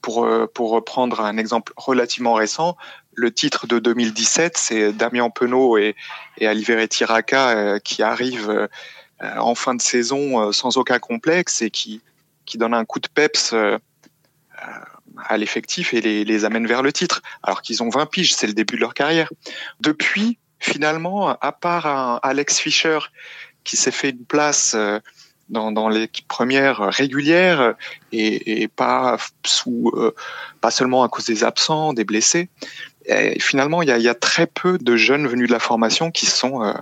pour, 0.00 0.26
pour 0.54 0.70
reprendre 0.70 1.20
un 1.20 1.36
exemple 1.36 1.74
relativement 1.76 2.32
récent, 2.32 2.76
le 3.14 3.30
titre 3.30 3.66
de 3.66 3.78
2017, 3.78 4.56
c'est 4.56 4.92
Damien 4.94 5.28
Penaud 5.28 5.76
et, 5.76 5.94
et 6.38 6.48
Raka 7.04 7.78
qui 7.80 8.02
arrivent 8.02 8.68
en 9.20 9.54
fin 9.54 9.74
de 9.74 9.82
saison 9.82 10.52
sans 10.52 10.78
aucun 10.78 10.98
complexe 10.98 11.60
et 11.60 11.68
qui, 11.68 12.00
qui 12.46 12.56
donnent 12.56 12.72
un 12.72 12.86
coup 12.86 12.98
de 12.98 13.08
peps 13.12 13.54
à 15.26 15.36
l'effectif 15.36 15.94
et 15.94 16.00
les, 16.00 16.44
amène 16.44 16.66
vers 16.66 16.82
le 16.82 16.92
titre, 16.92 17.22
alors 17.42 17.62
qu'ils 17.62 17.82
ont 17.82 17.90
20 17.90 18.06
piges, 18.06 18.34
c'est 18.34 18.46
le 18.46 18.52
début 18.52 18.76
de 18.76 18.80
leur 18.80 18.94
carrière. 18.94 19.30
Depuis, 19.80 20.38
finalement, 20.60 21.30
à 21.40 21.52
part 21.52 22.20
Alex 22.22 22.58
Fischer 22.58 22.98
qui 23.68 23.76
s'est 23.76 23.90
fait 23.90 24.10
une 24.10 24.24
place 24.24 24.74
euh, 24.74 24.98
dans, 25.50 25.88
l'équipe 25.88 26.26
première 26.26 26.78
régulière 26.78 27.74
et, 28.12 28.68
pas 28.68 29.16
sous 29.44 29.90
euh, 29.94 30.14
pas 30.60 30.70
seulement 30.70 31.02
à 31.04 31.08
cause 31.08 31.26
des 31.26 31.44
absents, 31.44 31.92
des 31.92 32.04
blessés. 32.04 32.48
Finalement, 33.40 33.80
il 33.80 33.88
y 33.88 34.08
a, 34.08 34.14
très 34.14 34.46
peu 34.46 34.76
de 34.78 34.96
jeunes 34.96 35.26
venus 35.26 35.48
de 35.48 35.52
la 35.52 35.58
formation 35.58 36.10
qui 36.10 36.26
sont 36.26 36.62
euh, 36.62 36.74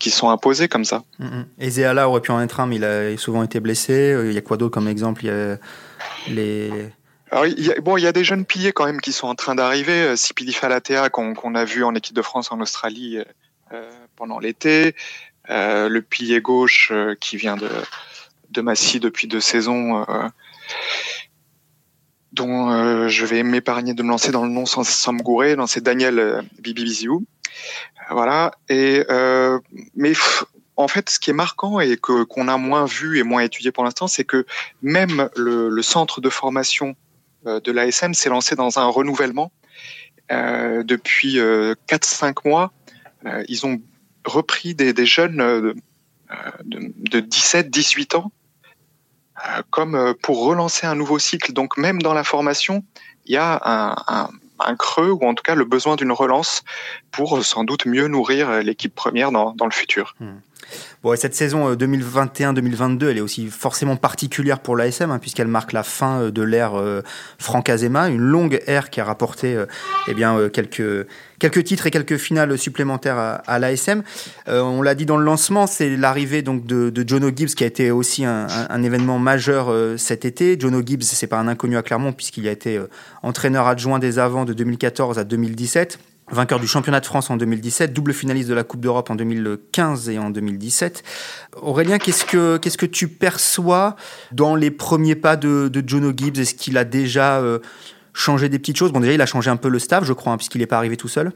qui 0.00 0.10
sont 0.10 0.30
imposés 0.30 0.68
comme 0.68 0.84
ça. 0.84 1.04
Mm 1.18 1.26
-hmm. 1.26 1.70
Zéala 1.70 2.08
aurait 2.08 2.20
pu 2.20 2.32
en 2.32 2.40
être 2.40 2.58
un, 2.60 2.66
mais 2.66 2.76
il 2.76 2.84
a 2.84 3.16
souvent 3.16 3.44
été 3.44 3.60
blessé. 3.60 3.94
Il 4.28 4.32
y 4.32 4.38
a 4.38 4.42
quoi 4.42 4.56
d'autre 4.56 4.74
comme 4.74 4.88
exemple? 4.88 5.20
Il 5.24 5.28
y 5.28 5.30
a 5.30 5.58
les 6.28 6.70
il 7.32 7.64
y 7.64 7.72
a, 7.72 7.80
bon, 7.80 7.96
il 7.96 8.02
y 8.02 8.06
a 8.06 8.12
des 8.12 8.24
jeunes 8.24 8.44
piliers 8.44 8.72
quand 8.72 8.86
même 8.86 9.00
qui 9.00 9.12
sont 9.12 9.26
en 9.26 9.34
train 9.34 9.54
d'arriver. 9.54 10.02
Euh, 10.02 10.16
Sipili 10.16 10.52
Falatea 10.52 11.10
qu'on 11.10 11.54
a 11.54 11.64
vu 11.64 11.84
en 11.84 11.94
équipe 11.94 12.14
de 12.14 12.22
France 12.22 12.52
en 12.52 12.60
Australie 12.60 13.18
euh, 13.72 13.90
pendant 14.16 14.38
l'été. 14.38 14.94
Euh, 15.50 15.88
le 15.88 16.02
pilier 16.02 16.40
gauche 16.40 16.90
euh, 16.92 17.14
qui 17.20 17.36
vient 17.36 17.56
de, 17.56 17.70
de 18.50 18.60
Massy 18.60 18.98
depuis 18.98 19.28
deux 19.28 19.40
saisons, 19.40 20.04
euh, 20.08 20.28
dont 22.32 23.08
je 23.08 23.24
vais 23.24 23.42
m'épargner 23.42 23.94
de 23.94 24.02
me 24.02 24.08
lancer 24.08 24.32
dans 24.32 24.44
le 24.44 24.50
nom 24.50 24.66
sans, 24.66 25.12
me 25.12 25.22
gourer. 25.22 25.56
C'est 25.68 25.82
Daniel 25.82 26.44
Bibibiziou. 26.58 27.24
Voilà. 28.10 28.52
Et 28.68 29.04
mais 29.94 30.12
en 30.76 30.88
fait, 30.88 31.08
ce 31.08 31.18
qui 31.18 31.30
est 31.30 31.34
marquant 31.34 31.80
et 31.80 31.96
que 31.96 32.24
qu'on 32.24 32.48
a 32.48 32.58
moins 32.58 32.84
vu 32.84 33.18
et 33.18 33.22
moins 33.22 33.40
étudié 33.40 33.72
pour 33.72 33.84
l'instant, 33.84 34.06
c'est 34.06 34.24
que 34.24 34.44
même 34.82 35.30
le, 35.36 35.80
centre 35.82 36.20
de 36.20 36.28
formation 36.28 36.88
euh, 36.88 36.92
de 37.46 37.72
l'ASM 37.72 38.14
s'est 38.14 38.28
lancé 38.28 38.56
dans 38.56 38.78
un 38.78 38.86
renouvellement 38.86 39.52
euh, 40.32 40.82
depuis 40.82 41.36
4-5 41.36 41.38
euh, 41.38 42.32
mois. 42.44 42.72
ils 43.48 43.64
ont 43.64 43.80
repris 44.24 44.74
des, 44.74 45.06
jeunes 45.06 45.36
de, 45.36 45.74
de 46.64 47.20
17-18 47.20 48.16
ans 48.16 48.32
comme 49.70 50.14
pour 50.22 50.44
relancer 50.44 50.86
un 50.86 50.94
nouveau 50.94 51.18
cycle. 51.18 51.52
Donc 51.52 51.76
même 51.76 52.02
dans 52.02 52.14
la 52.14 52.24
formation, 52.24 52.82
il 53.26 53.34
y 53.34 53.36
a 53.36 53.60
un, 54.08 54.76
creux 54.76 55.10
ou 55.10 55.24
en 55.26 55.34
tout 55.34 55.42
cas 55.42 55.54
le 55.54 55.64
besoin 55.64 55.96
d'une 55.96 56.12
relance 56.12 56.64
pour 57.12 57.44
sans 57.44 57.62
doute 57.62 57.86
mieux 57.86 58.08
nourrir 58.08 58.62
l'équipe 58.62 58.94
première 58.94 59.30
dans, 59.30 59.54
le 59.60 59.70
futur. 59.70 60.16
Hmm. 60.18 60.38
Bon, 61.06 61.14
cette 61.14 61.36
saison 61.36 61.72
2021-2022, 61.72 63.04
euh, 63.04 63.10
elle 63.12 63.18
est 63.18 63.20
aussi 63.20 63.46
forcément 63.46 63.94
particulière 63.94 64.58
pour 64.58 64.74
l'ASM, 64.74 65.12
hein, 65.12 65.20
puisqu'elle 65.20 65.46
marque 65.46 65.72
la 65.72 65.84
fin 65.84 66.18
euh, 66.18 66.30
de 66.32 66.42
l'ère 66.42 66.74
euh, 66.74 67.00
Franck 67.38 67.68
Azema, 67.68 68.08
une 68.08 68.18
longue 68.18 68.60
ère 68.66 68.90
qui 68.90 69.00
a 69.00 69.04
rapporté 69.04 69.56
eh 70.08 70.14
bien, 70.14 70.48
quelques, 70.48 71.06
quelques 71.38 71.62
titres 71.62 71.86
et 71.86 71.92
quelques 71.92 72.16
finales 72.16 72.58
supplémentaires 72.58 73.40
à, 73.46 73.58
l'ASM. 73.60 74.02
on 74.48 74.82
l'a 74.82 74.96
dit 74.96 75.06
dans 75.06 75.16
le 75.16 75.24
lancement, 75.24 75.68
c'est 75.68 75.96
l'arrivée 75.96 76.42
donc 76.42 76.66
de, 76.66 76.90
de 76.90 77.08
Jono 77.08 77.30
Gibbs 77.32 77.54
qui 77.54 77.62
a 77.62 77.68
été 77.68 77.92
aussi 77.92 78.24
un, 78.24 78.48
un, 78.68 78.82
événement 78.82 79.20
majeur 79.20 79.72
cet 79.96 80.24
été. 80.24 80.58
Jono 80.58 80.82
Gibbs, 80.84 81.04
c'est 81.04 81.28
pas 81.28 81.38
un 81.38 81.46
inconnu 81.46 81.76
à 81.76 81.84
Clermont, 81.84 82.12
puisqu'il 82.12 82.48
a 82.48 82.50
été 82.50 82.80
entraîneur 83.22 83.68
adjoint 83.68 84.00
des 84.00 84.18
avants 84.18 84.44
de 84.44 84.54
2014 84.54 85.20
à 85.20 85.24
2017 85.24 86.00
vainqueur 86.30 86.58
du 86.58 86.66
championnat 86.66 87.00
de 87.00 87.06
France 87.06 87.30
en 87.30 87.36
2017, 87.36 87.92
double 87.92 88.12
finaliste 88.12 88.48
de 88.48 88.54
la 88.54 88.64
Coupe 88.64 88.80
d'Europe 88.80 89.10
en 89.10 89.14
2015 89.14 90.08
et 90.08 90.18
en 90.18 90.30
2017. 90.30 91.02
Aurélien, 91.62 91.98
qu'est-ce 91.98 92.24
que, 92.24 92.56
qu'est-ce 92.56 92.78
que 92.78 92.86
tu 92.86 93.08
perçois 93.08 93.96
dans 94.32 94.54
les 94.54 94.70
premiers 94.70 95.14
pas 95.14 95.36
de, 95.36 95.68
de 95.68 95.88
Jono 95.88 96.12
Gibbs? 96.16 96.38
Est-ce 96.38 96.54
qu'il 96.54 96.78
a 96.78 96.84
déjà 96.84 97.38
euh, 97.38 97.60
changé 98.12 98.48
des 98.48 98.58
petites 98.58 98.76
choses? 98.76 98.92
Bon, 98.92 99.00
déjà, 99.00 99.12
il 99.12 99.22
a 99.22 99.26
changé 99.26 99.50
un 99.50 99.56
peu 99.56 99.68
le 99.68 99.78
staff, 99.78 100.04
je 100.04 100.12
crois, 100.12 100.32
hein, 100.32 100.36
puisqu'il 100.36 100.58
n'est 100.58 100.66
pas 100.66 100.78
arrivé 100.78 100.96
tout 100.96 101.08
seul. 101.08 101.32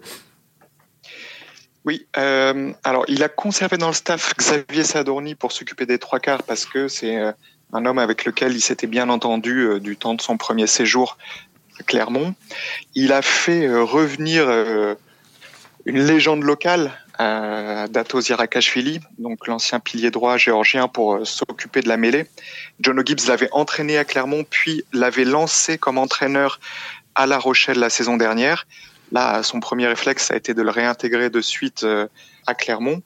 Oui, 1.84 2.06
euh, 2.18 2.72
alors 2.84 3.04
il 3.08 3.22
a 3.22 3.28
conservé 3.28 3.78
dans 3.78 3.86
le 3.86 3.94
staff 3.94 4.34
Xavier 4.36 4.84
Sadorni 4.84 5.34
pour 5.34 5.50
s'occuper 5.50 5.86
des 5.86 5.98
trois 5.98 6.20
quarts 6.20 6.42
parce 6.42 6.66
que 6.66 6.88
c'est 6.88 7.16
euh, 7.16 7.32
un 7.72 7.86
homme 7.86 7.98
avec 7.98 8.26
lequel 8.26 8.52
il 8.52 8.60
s'était 8.60 8.86
bien 8.86 9.08
entendu 9.08 9.80
du 9.80 9.96
temps 9.96 10.12
de 10.12 10.20
son 10.20 10.36
premier 10.36 10.66
séjour 10.66 11.16
Clermont. 11.86 12.34
Il 12.94 13.12
a 13.12 13.22
fait 13.22 13.66
euh, 13.66 13.82
revenir 13.82 14.44
euh, 14.48 14.94
une 15.84 16.02
légende 16.04 16.42
locale, 16.42 16.92
euh, 17.20 17.86
Dato 17.88 18.20
Zirakashvili, 18.20 19.00
donc 19.18 19.46
l'ancien 19.46 19.80
pilier 19.80 20.10
droit 20.10 20.36
géorgien 20.36 20.88
pour 20.88 21.26
s'occuper 21.26 21.80
de 21.80 21.88
la 21.88 21.96
mêlée. 21.96 22.26
John 22.80 23.00
Gibbs 23.04 23.26
l'avait 23.28 23.48
entraîné 23.52 23.98
à 23.98 24.04
Clermont, 24.04 24.44
puis 24.48 24.84
l'avait 24.92 25.24
lancé 25.24 25.78
comme 25.78 25.98
entraîneur 25.98 26.60
à 27.14 27.26
La 27.26 27.38
Rochelle 27.38 27.78
la 27.78 27.90
saison 27.90 28.16
dernière. 28.16 28.66
Là, 29.12 29.42
son 29.42 29.60
premier 29.60 29.88
réflexe 29.88 30.30
a 30.30 30.36
été 30.36 30.54
de 30.54 30.62
le 30.62 30.70
réintégrer 30.70 31.30
de 31.30 31.40
suite 31.40 31.84
à 32.50 32.54
Clermont. 32.54 33.02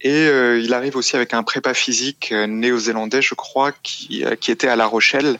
Et 0.00 0.26
euh, 0.26 0.60
il 0.60 0.74
arrive 0.74 0.96
aussi 0.96 1.16
avec 1.16 1.32
un 1.32 1.42
prépa 1.42 1.72
physique 1.72 2.30
euh, 2.30 2.46
néo-zélandais, 2.46 3.22
je 3.22 3.34
crois, 3.34 3.72
qui, 3.72 4.24
euh, 4.24 4.36
qui 4.36 4.50
était 4.50 4.68
à 4.68 4.76
La 4.76 4.86
Rochelle, 4.86 5.38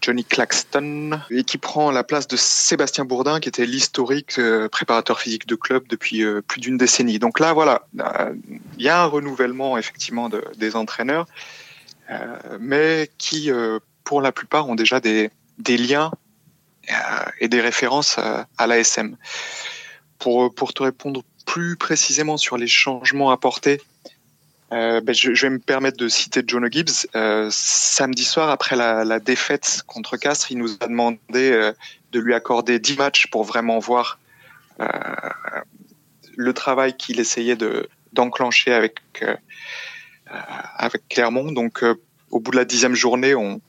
Johnny 0.00 0.24
Claxton, 0.24 1.20
et 1.30 1.44
qui 1.44 1.56
prend 1.56 1.92
la 1.92 2.02
place 2.02 2.26
de 2.26 2.36
Sébastien 2.36 3.04
Bourdin, 3.04 3.38
qui 3.38 3.48
était 3.48 3.64
l'historique 3.64 4.40
préparateur 4.72 5.20
physique 5.20 5.46
de 5.46 5.54
club 5.54 5.86
depuis 5.88 6.24
plus 6.48 6.60
d'une 6.60 6.76
décennie. 6.76 7.20
Donc 7.20 7.38
là, 7.38 7.52
voilà, 7.52 7.86
il 8.76 8.84
y 8.84 8.88
a 8.88 9.00
un 9.00 9.06
renouvellement 9.06 9.78
effectivement 9.78 10.28
de, 10.28 10.42
des 10.56 10.74
entraîneurs, 10.74 11.26
mais 12.58 13.08
qui, 13.18 13.52
pour 14.02 14.20
la 14.20 14.32
plupart, 14.32 14.68
ont 14.68 14.74
déjà 14.74 14.98
des, 14.98 15.30
des 15.58 15.76
liens 15.76 16.10
et 17.38 17.46
des 17.46 17.60
références 17.60 18.18
à 18.18 18.66
l'ASM. 18.66 19.16
Pour, 20.18 20.52
pour 20.52 20.74
te 20.74 20.82
répondre 20.82 21.22
plus 21.48 21.76
précisément 21.76 22.36
sur 22.36 22.58
les 22.58 22.66
changements 22.66 23.30
apportés, 23.30 23.80
euh, 24.70 25.00
ben 25.00 25.14
je, 25.14 25.30
vais 25.32 25.48
me 25.48 25.58
permettre 25.58 25.96
de 25.96 26.06
citer 26.06 26.42
John 26.46 26.70
Gibbs. 26.70 27.08
Euh, 27.16 27.48
samedi 27.50 28.22
soir, 28.22 28.50
après 28.50 28.76
la, 28.76 29.18
défaite 29.18 29.82
contre 29.86 30.18
Castres, 30.18 30.52
il 30.52 30.58
nous 30.58 30.74
a 30.80 30.86
demandé 30.86 31.18
euh, 31.34 31.72
de 32.12 32.20
lui 32.20 32.34
accorder 32.34 32.78
10 32.78 32.98
matchs 32.98 33.26
pour 33.28 33.44
vraiment 33.44 33.78
voir 33.78 34.18
le 36.36 36.52
travail 36.52 36.96
qu'il 36.96 37.18
essayait 37.18 37.56
de 37.56 37.88
d'enclencher 38.12 38.72
avec 38.72 39.00
Clermont. 41.08 41.50
Donc, 41.50 41.82
au 42.30 42.38
bout 42.38 42.52
de 42.52 42.56
la 42.56 42.64
dixième 42.64 42.94
journée, 42.94 43.34
on 43.34 43.60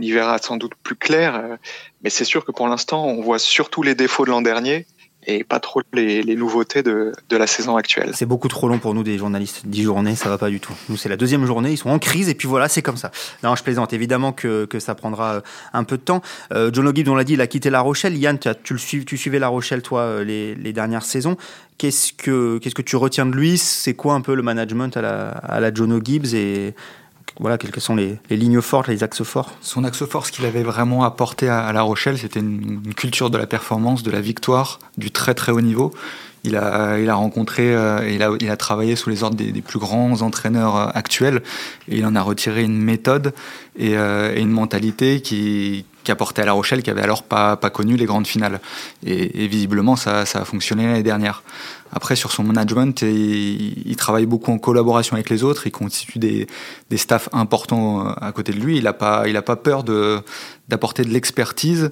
y 0.00 0.12
verra 0.12 0.38
sans 0.38 0.58
doute 0.58 0.74
plus 0.84 0.94
clair. 0.94 1.58
mais 2.02 2.10
c'est 2.10 2.24
sûr 2.24 2.44
que 2.44 2.52
pour 2.52 2.68
l'instant, 2.68 3.04
on 3.04 3.20
voit 3.20 3.40
surtout 3.40 3.82
les 3.82 3.96
défauts 3.96 4.26
de 4.26 4.30
l'an 4.30 4.42
dernier 4.42 4.86
et 5.26 5.44
pas 5.44 5.60
trop 5.60 5.82
les, 5.92 6.36
nouveautés 6.36 6.82
de, 6.82 7.12
la 7.30 7.46
saison 7.46 7.76
actuelle. 7.76 8.12
C'est 8.14 8.26
beaucoup 8.26 8.48
trop 8.48 8.68
long 8.68 8.78
pour 8.78 8.94
nous 8.94 9.02
des 9.02 9.18
journalistes. 9.18 9.62
10 9.66 9.82
journées, 9.82 10.14
ça 10.14 10.28
va 10.28 10.38
pas 10.38 10.50
du 10.50 10.60
tout. 10.60 10.74
Nous, 10.88 10.96
c'est 10.96 11.08
la 11.08 11.16
deuxième 11.16 11.46
journée, 11.46 11.72
ils 11.72 11.76
sont 11.76 11.90
en 11.90 11.98
crise 11.98 12.28
et 12.28 12.34
puis 12.34 12.48
voilà, 12.48 12.68
c'est 12.68 12.82
comme 12.82 12.96
ça. 12.96 13.10
Non, 13.42 13.54
je 13.56 13.62
plaisante. 13.62 13.92
Évidemment 13.92 14.32
que, 14.32 14.66
ça 14.78 14.94
prendra 14.94 15.34
euh, 15.34 15.40
un 15.72 15.84
peu 15.84 15.96
de 15.96 16.02
temps. 16.02 16.20
Euh, 16.52 16.70
John 16.72 16.86
O'Gibbs, 16.88 17.08
on 17.08 17.14
l'a 17.14 17.24
dit, 17.24 17.34
il 17.34 17.40
a 17.40 17.46
quitté 17.46 17.70
La 17.70 17.80
Rochelle. 17.80 18.16
Yann, 18.16 18.38
tu, 18.38 18.74
le 18.74 19.04
tu 19.04 19.16
suivais 19.16 19.38
La 19.38 19.48
Rochelle, 19.48 19.82
toi, 19.82 20.00
euh, 20.00 20.24
les, 20.24 20.72
dernières 20.72 21.04
saisons. 21.04 21.36
Qu'est-ce 21.78 22.12
que, 22.12 22.58
que 22.58 22.82
tu 22.82 22.96
retiens 22.96 23.26
de 23.26 23.34
lui? 23.34 23.58
C'est 23.58 23.94
quoi 23.94 24.14
un 24.14 24.20
peu 24.20 24.34
le 24.34 24.42
management 24.42 24.96
à 24.96 25.02
la, 25.02 25.28
à 25.28 25.60
la 25.60 25.72
John 25.72 25.92
O'Gibbs 25.92 26.34
voilà, 27.40 27.58
quelles 27.58 27.72
sont 27.80 27.96
les, 27.96 28.18
lignes 28.30 28.60
fortes, 28.60 28.86
les 28.86 29.02
axes 29.02 29.24
forts 29.24 29.52
Son 29.60 29.82
axe 29.84 30.04
fort, 30.04 30.26
ce 30.26 30.32
qu'il 30.32 30.44
avait 30.46 30.62
vraiment 30.62 31.02
apporté 31.02 31.48
à, 31.48 31.72
La 31.72 31.82
Rochelle, 31.82 32.16
c'était 32.16 32.40
une, 32.40 32.94
culture 32.94 33.28
de 33.28 33.38
la 33.38 33.46
performance, 33.46 34.02
de 34.02 34.10
la 34.10 34.20
victoire, 34.20 34.78
du 34.98 35.10
très 35.10 35.34
très 35.34 35.50
haut 35.50 35.60
niveau. 35.60 35.92
Il 36.44 36.56
a, 36.56 36.98
il 36.98 37.08
a 37.08 37.14
rencontré, 37.14 37.74
euh, 37.74 38.06
il, 38.08 38.22
a, 38.22 38.30
il 38.38 38.50
a 38.50 38.56
travaillé 38.56 38.96
sous 38.96 39.08
les 39.08 39.22
ordres 39.22 39.36
des, 39.36 39.62
plus 39.62 39.78
grands 39.78 40.20
entraîneurs 40.20 40.76
euh, 40.76 40.86
actuels 40.92 41.42
et 41.88 41.96
il 41.96 42.06
en 42.06 42.14
a 42.14 42.20
retiré 42.20 42.62
une 42.62 42.76
méthode 42.76 43.32
et, 43.76 43.96
euh, 43.96 44.36
une 44.36 44.50
mentalité 44.50 45.22
qui, 45.22 45.86
qui 46.04 46.12
apportait 46.12 46.42
à 46.42 46.44
La 46.44 46.52
Rochelle, 46.52 46.82
qui 46.82 46.90
avait 46.90 47.02
alors 47.02 47.22
pas, 47.22 47.56
pas 47.56 47.70
connu 47.70 47.96
les 47.96 48.04
grandes 48.04 48.26
finales. 48.26 48.60
Et, 49.04 49.48
visiblement, 49.48 49.96
ça, 49.96 50.26
ça 50.26 50.42
a 50.42 50.44
fonctionné 50.44 50.86
l'année 50.86 51.02
dernière. 51.02 51.42
Après, 51.92 52.16
sur 52.16 52.32
son 52.32 52.42
management, 52.42 53.02
il, 53.02 53.96
travaille 53.96 54.26
beaucoup 54.26 54.52
en 54.52 54.58
collaboration 54.58 55.14
avec 55.14 55.30
les 55.30 55.44
autres. 55.44 55.66
Il 55.66 55.70
constitue 55.70 56.18
des, 56.18 56.46
des 56.90 56.96
staffs 56.96 57.28
importants 57.32 58.06
euh, 58.06 58.12
à 58.20 58.32
côté 58.32 58.52
de 58.52 58.58
lui. 58.58 58.76
Il 58.76 58.84
n'a 58.84 58.92
pas, 58.92 59.24
pas 59.42 59.56
peur 59.56 59.84
d'apporter 59.84 61.04
de 61.04 61.10
l'expertise, 61.10 61.90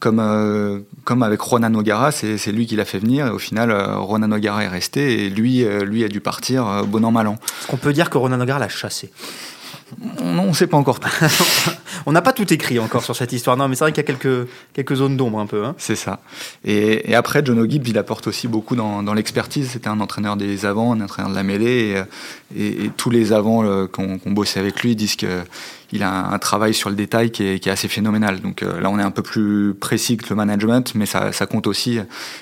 comme, 0.00 0.20
euh, 0.20 0.80
comme 1.04 1.22
avec 1.22 1.40
Ronan 1.40 1.70
Nogara. 1.70 2.12
C'est, 2.12 2.52
lui 2.52 2.66
qui 2.66 2.76
l'a 2.76 2.86
fait 2.86 2.98
venir. 2.98 3.26
Et 3.26 3.30
au 3.30 3.38
final, 3.38 3.70
euh, 3.70 3.98
Ronan 3.98 4.28
Nogara 4.28 4.64
est 4.64 4.68
resté 4.68 5.26
et 5.26 5.30
lui, 5.30 5.64
lui 5.84 6.02
a 6.02 6.08
dû 6.08 6.20
partir 6.20 6.84
bon 6.86 7.04
an, 7.04 7.12
mal 7.12 7.28
an. 7.28 7.34
Est-ce 7.60 7.66
qu'on 7.68 7.76
peut 7.76 7.92
dire 7.92 8.08
que 8.08 8.16
Ronan 8.16 8.38
Nogara 8.38 8.58
l'a 8.58 8.68
chassé? 8.68 9.12
On 10.18 10.48
ne 10.48 10.52
sait 10.52 10.66
pas 10.66 10.76
encore. 10.76 10.98
on 12.06 12.12
n'a 12.12 12.22
pas 12.22 12.32
tout 12.32 12.52
écrit 12.52 12.78
encore 12.78 13.02
sur 13.02 13.14
cette 13.14 13.32
histoire. 13.32 13.56
Non, 13.56 13.68
mais 13.68 13.74
c'est 13.74 13.84
vrai 13.84 13.92
qu'il 13.92 14.02
y 14.02 14.06
a 14.06 14.16
quelques, 14.16 14.48
quelques 14.72 14.94
zones 14.94 15.16
d'ombre 15.16 15.38
un 15.38 15.46
peu. 15.46 15.64
Hein. 15.64 15.74
C'est 15.78 15.96
ça. 15.96 16.20
Et, 16.64 17.14
après, 17.14 17.42
John 17.44 17.58
O'Gibbs, 17.58 17.88
il 17.88 17.98
apporte 17.98 18.26
aussi 18.26 18.48
beaucoup 18.48 18.76
dans, 18.76 19.14
l'expertise. 19.14 19.70
C'était 19.70 19.88
un 19.88 20.00
entraîneur 20.00 20.36
des 20.36 20.66
avants, 20.66 20.92
un 20.92 21.00
entraîneur 21.00 21.30
de 21.30 21.36
la 21.36 21.42
mêlée. 21.42 22.02
Et, 22.56 22.90
tous 22.96 23.10
les 23.10 23.32
avants 23.32 23.64
euh, 23.64 23.86
qu'on 23.86 24.18
qu 24.18 24.30
bossait 24.30 24.60
avec 24.60 24.82
lui 24.82 24.94
disent 24.94 25.16
qu'il 25.16 26.02
a 26.02 26.32
un, 26.32 26.38
travail 26.38 26.74
sur 26.74 26.90
le 26.90 26.96
détail 26.96 27.30
qui 27.30 27.44
est, 27.44 27.66
assez 27.68 27.88
phénoménal. 27.88 28.40
Donc 28.40 28.62
euh, 28.62 28.80
là, 28.80 28.90
on 28.90 28.98
est 28.98 29.02
un 29.02 29.10
peu 29.10 29.22
plus 29.22 29.74
précis 29.74 30.16
que 30.16 30.28
le 30.28 30.36
management, 30.36 30.94
mais 30.94 31.06
ça, 31.06 31.30
compte 31.46 31.66
aussi. 31.66 31.98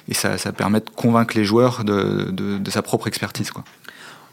Et 0.08 0.14
ça, 0.14 0.36
permet 0.52 0.80
de 0.80 0.90
convaincre 0.94 1.36
les 1.36 1.44
joueurs 1.44 1.84
de, 1.84 2.30
de 2.30 2.70
sa 2.70 2.82
propre 2.82 3.08
expertise. 3.08 3.50
Quoi. 3.50 3.64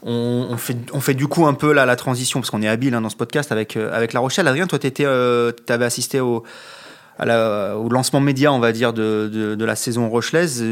On, 0.02 0.56
fait, 0.56 1.14
du 1.14 1.26
coup 1.26 1.46
un 1.46 1.54
peu 1.54 1.72
la 1.72 1.96
transition, 1.96 2.40
parce 2.40 2.50
qu'on 2.50 2.62
est 2.62 2.68
habile 2.68 2.94
hein, 2.94 3.00
dans 3.00 3.08
ce 3.08 3.16
podcast 3.16 3.50
avec, 3.50 3.76
euh, 3.76 3.94
avec 3.94 4.12
La 4.12 4.20
Rochelle. 4.20 4.46
Adrien, 4.46 4.66
toi, 4.66 4.78
tu 4.78 4.92
euh, 5.00 5.52
avais 5.68 5.84
assisté 5.84 6.20
au, 6.20 6.44
lancement 7.18 8.20
média, 8.20 8.52
on 8.52 8.60
va 8.60 8.70
dire, 8.72 8.92
de, 8.92 9.56
la 9.58 9.74
saison 9.74 10.08
rochelaise. 10.08 10.64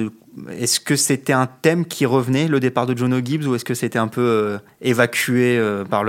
Est-ce 0.51 0.79
que 0.79 0.95
c'était 0.95 1.33
un 1.33 1.47
thème 1.47 1.87
qui 1.87 2.07
revenait, 2.07 2.47
le 2.47 2.61
départ 2.61 2.87
de 2.87 2.97
Jono 2.97 3.19
Gibbs, 3.25 3.47
ou 3.47 3.55
est-ce 3.57 3.65
que 3.65 3.75
c'était 3.75 3.99
un 3.99 4.09
peu 4.09 4.21
euh, 4.21 4.59
évacué 4.81 5.61
bah, 5.91 6.05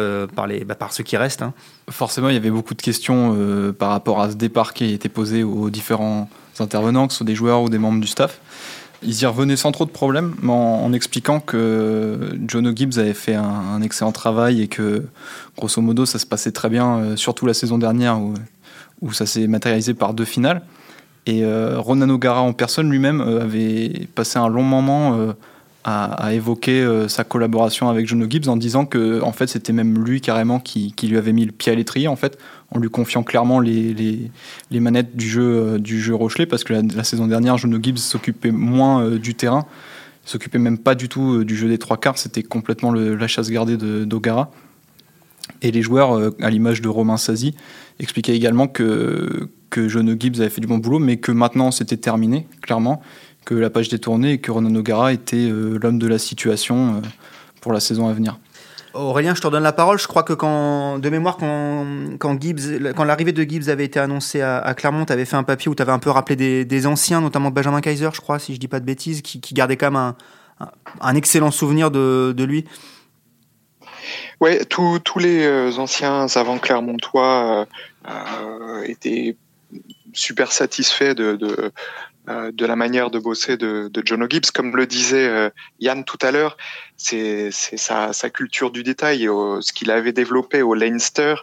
par 0.78 0.94
ceux 0.94 1.04
qui 1.04 1.18
restent 1.18 1.42
hein? 1.42 1.54
Forcément, 1.90 2.30
il 2.30 2.34
y 2.34 2.38
avait 2.38 2.52
beaucoup 2.52 2.76
de 2.76 2.82
questions 2.82 3.74
par 3.80 3.90
rapport 3.90 4.22
à 4.22 4.30
ce 4.30 4.36
départ 4.36 4.74
qui 4.74 4.94
était 4.94 5.10
posé 5.10 5.44
aux 5.44 5.70
différents 5.70 6.30
intervenants, 6.60 7.08
que 7.08 7.14
ce 7.14 7.20
soit 7.20 7.26
des 7.26 7.36
joueurs 7.36 7.62
ou 7.62 7.70
des 7.70 7.78
membres 7.78 8.02
du 8.02 8.08
staff. 8.08 8.40
Ils 9.04 9.22
y 9.22 9.26
revenaient 9.26 9.58
sans 9.58 9.72
trop 9.72 9.86
de 9.86 9.92
problèmes, 9.92 10.36
en, 10.50 10.92
expliquant 10.92 11.40
que 11.40 12.36
John 12.48 12.76
Gibbs 12.76 12.98
avait 12.98 13.14
fait 13.14 13.36
un, 13.36 13.82
excellent 13.82 14.12
travail 14.12 14.62
et 14.62 14.68
que, 14.68 15.06
grosso 15.56 15.82
modo, 15.82 16.06
ça 16.06 16.18
se 16.18 16.26
passait 16.26 16.52
très 16.52 16.70
bien, 16.70 16.98
euh, 16.98 17.16
surtout 17.16 17.46
la 17.46 17.54
saison 17.54 17.78
dernière 17.78 18.20
où, 18.20 18.34
où 19.02 19.14
ça 19.14 19.26
s'est 19.26 19.48
matérialisé 19.48 19.94
par 19.94 20.14
deux 20.14 20.26
finales. 20.26 20.64
Et 21.28 21.44
euh, 21.44 21.80
Ronan 21.80 22.10
O'Gara 22.10 22.42
en 22.42 22.54
personne 22.54 22.90
lui-même 22.90 23.22
euh, 23.22 23.44
avait 23.44 24.08
passé 24.16 24.40
un 24.40 24.48
long 24.48 24.64
moment 24.64 25.34
à, 25.90 26.34
évoquer 26.34 26.86
sa 27.08 27.24
collaboration 27.24 27.88
avec 27.88 28.08
John 28.08 28.30
Gibbs 28.30 28.50
en 28.50 28.58
disant 28.58 28.86
que 28.86 29.22
en 29.22 29.32
fait 29.32 29.48
c'était 29.48 29.72
même 29.72 30.04
lui 30.04 30.20
carrément 30.20 30.60
qui, 30.60 30.94
lui 31.02 31.18
avait 31.18 31.32
mis 31.32 31.46
le 31.46 31.54
pied 31.54 31.72
à 31.72 31.76
l'étrier 31.76 32.10
en 32.10 32.18
fait 32.18 32.38
en 32.72 32.80
lui 32.80 32.90
confiant 32.90 33.24
clairement 33.24 33.62
les, 33.62 34.30
manettes 34.72 35.16
du 35.16 35.28
jeu, 35.28 35.42
euh, 35.44 35.78
du 35.80 36.02
jeu 36.02 36.14
Rochelet, 36.14 36.46
parce 36.46 36.64
que 36.64 36.74
la, 36.74 37.04
saison 37.04 37.28
dernière, 37.28 37.58
Jono 37.58 37.80
Gibbs 37.82 37.98
s'occupait 37.98 38.52
moins 38.52 39.04
euh, 39.04 39.18
du 39.18 39.36
terrain. 39.36 39.66
s'occupait 40.26 40.60
même 40.60 40.78
pas 40.78 40.96
du 40.96 41.08
tout 41.08 41.46
du 41.46 41.56
jeu 41.56 41.70
des 41.70 41.78
trois 41.78 41.98
quarts, 41.98 42.18
c'était 42.18 42.44
complètement 42.44 42.92
la 42.92 43.28
chasse 43.28 43.50
gardée 43.50 43.78
d'Ogara. 43.78 44.52
Et 45.62 45.72
les 45.72 45.82
joueurs, 45.82 46.34
à 46.42 46.50
l'image 46.50 46.82
de 46.82 46.90
Romain 46.90 47.16
Sazi, 47.16 47.56
expliquaient 48.00 48.36
également 48.36 48.68
que, 48.68 49.50
que 49.70 49.88
John 49.88 50.14
Gibbs 50.20 50.42
avait 50.42 50.50
fait 50.50 50.60
du 50.60 50.68
bon 50.68 50.78
boulot, 50.78 51.00
mais 51.00 51.18
que 51.18 51.32
maintenant 51.32 51.72
c'était 51.72 51.96
terminé, 51.96 52.48
clairement, 52.62 53.02
que 53.48 53.56
la 53.56 53.70
page 53.70 53.88
détournée 53.88 54.34
et 54.34 54.38
que 54.40 54.52
Ronan 54.52 54.76
O'Gara 54.76 55.14
était 55.14 55.50
l'homme 55.50 56.00
de 56.00 56.08
la 56.08 56.20
situation 56.20 57.02
pour 57.62 57.72
la 57.72 57.80
saison 57.80 58.10
à 58.10 58.14
venir. 58.14 58.38
Aurélien, 58.94 59.36
je 59.36 59.42
te 59.42 59.48
redonne 59.48 59.64
la 59.64 59.74
parole. 59.74 59.98
Je 60.00 60.08
crois 60.08 60.24
que 60.24 60.34
quand, 60.34 61.00
de 61.00 61.10
mémoire, 61.10 61.38
quand, 61.38 61.86
quand 62.20 62.42
Gibbs, 62.42 62.94
quand 62.96 63.04
l'arrivée 63.04 63.32
de 63.32 63.44
Gibbs 63.44 63.70
avait 63.70 63.86
été 63.86 64.00
annoncée 64.00 64.42
à, 64.42 64.74
Clermont, 64.76 65.06
tu 65.06 65.14
avais 65.14 65.26
fait 65.26 65.36
un 65.36 65.44
papier 65.44 65.70
où 65.70 65.76
tu 65.76 65.82
avais 65.82 65.92
un 65.92 66.00
peu 66.00 66.10
rappelé 66.10 66.66
des, 66.66 66.88
anciens, 66.88 67.22
notamment 67.22 67.52
Benjamin 67.52 67.82
Kaiser, 67.82 68.10
je 68.14 68.22
crois, 68.22 68.40
si 68.40 68.54
je 68.54 68.60
dis 68.60 68.68
pas 68.68 68.80
de 68.80 68.86
bêtises, 68.86 69.22
qui, 69.22 69.40
qui 69.40 69.54
gardait 69.54 69.78
quand 69.78 69.92
même 69.92 70.14
un, 71.02 71.16
excellent 71.16 71.52
souvenir 71.52 71.92
de, 71.92 72.44
lui. 72.44 72.66
Ouais, 74.42 74.66
tous 74.66 75.20
les 75.20 75.44
euh, 75.46 75.72
anciens 75.78 76.28
avant 76.36 76.58
Clermontois 76.58 77.66
euh, 78.06 78.10
euh, 78.10 78.84
étaient 78.84 79.36
super 80.14 80.52
satisfaits 80.52 81.14
de, 81.14 81.38
euh, 81.42 81.70
de 82.28 82.66
la 82.66 82.76
manière 82.76 83.10
de 83.10 83.20
bosser 83.20 83.56
de, 83.56 83.90
de 83.92 84.02
John 84.06 84.22
O'Gibbs. 84.22 84.52
Comme 84.52 84.76
le 84.76 84.86
disait 84.86 85.28
euh, 85.28 85.50
Yann 85.80 86.04
tout 86.04 86.18
à 86.22 86.32
l'heure, 86.32 86.58
c'est 86.98 87.52
sa, 87.52 88.12
sa, 88.12 88.30
culture 88.30 88.72
du 88.72 88.84
détail. 88.84 89.24
ce 89.24 89.72
qu'il 89.72 89.92
avait 89.92 90.12
développé 90.12 90.62
au 90.62 90.74
Leinster, 90.74 91.36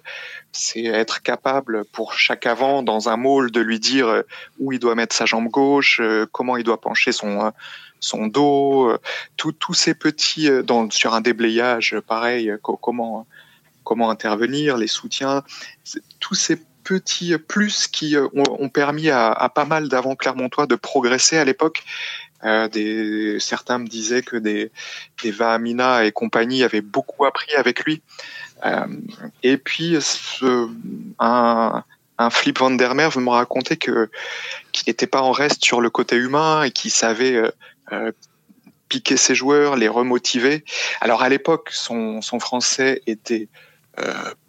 c'est 0.53 0.85
être 0.85 1.23
capable 1.23 1.85
pour 1.87 2.15
chaque 2.15 2.47
avant 2.47 2.83
dans 2.83 3.09
un 3.09 3.17
môle 3.17 3.51
de 3.51 3.61
lui 3.61 3.81
dire 3.81 4.09
euh, 4.09 4.23
où 4.59 4.73
il 4.73 4.79
doit 4.79 4.95
mettre 4.95 5.17
sa 5.17 5.27
jambe 5.27 5.49
gauche, 5.49 6.01
comment 6.33 6.57
il 6.57 6.65
doit 6.65 6.81
pencher 6.81 7.13
son 7.13 7.53
son 8.01 8.27
dos, 8.27 8.93
tous 9.37 9.73
ces 9.73 9.95
petits 9.95 10.51
dans, 10.63 10.91
sur 10.91 11.15
un 11.15 11.23
déblayage 11.23 11.97
pareil, 12.07 12.53
comment 12.63 13.27
comment 13.85 14.11
intervenir, 14.11 14.77
les 14.77 14.87
soutiens, 14.87 15.45
tous 16.19 16.35
ces 16.35 16.59
petits 16.85 17.37
plus 17.39 17.89
qui 17.89 18.17
euh, 18.17 18.29
ont, 18.35 18.69
permis 18.69 19.11
à, 19.11 19.51
pas 19.55 19.65
mal 19.65 19.89
d'avant 19.89 20.15
Clermontois 20.15 20.67
de 20.67 20.77
progresser 20.77 21.37
à 21.39 21.45
l'époque. 21.45 21.83
Euh, 22.45 23.39
certains 23.41 23.79
me 23.79 23.87
disaient 23.87 24.23
que 24.23 24.37
des, 24.37 24.71
des 25.23 25.31
Vahamina 25.31 26.05
et 26.05 26.13
compagnie 26.13 26.63
avaient 26.63 26.83
beaucoup 26.83 27.25
appris 27.25 27.53
avec 27.55 27.85
lui. 27.85 28.03
Euh, 28.67 28.87
et 29.43 29.57
puis, 29.57 29.97
un, 31.19 31.85
Flip 32.31 32.59
Van 32.59 32.71
der 32.71 32.95
Merwe 32.95 33.19
me 33.19 33.31
racontait 33.31 33.77
que 33.77 34.11
qu'il 34.73 34.89
n'était 34.89 35.07
pas 35.07 35.23
en 35.23 35.33
reste 35.33 35.65
sur 35.65 35.81
le 35.81 35.91
côté 35.91 36.17
humain 36.17 36.63
et 36.63 36.71
qu'il 36.71 36.91
savait 36.91 37.43
piquer 38.89 39.17
ses 39.17 39.35
joueurs, 39.35 39.77
les 39.77 39.89
remotiver. 39.89 40.65
Alors 41.01 41.23
à 41.23 41.29
l'époque, 41.29 41.71
son, 41.73 42.21
français 42.39 43.03
était 43.07 43.49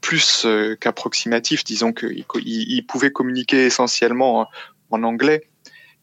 plus 0.02 0.46
euh, 0.46 0.76
qu'approximatif. 0.76 1.64
Disons 1.64 1.94
qu'il 1.94 2.26
il 2.46 2.86
pouvait 2.88 3.12
communiquer 3.12 3.66
essentiellement 3.66 4.48
en 4.92 5.04
anglais. 5.04 5.48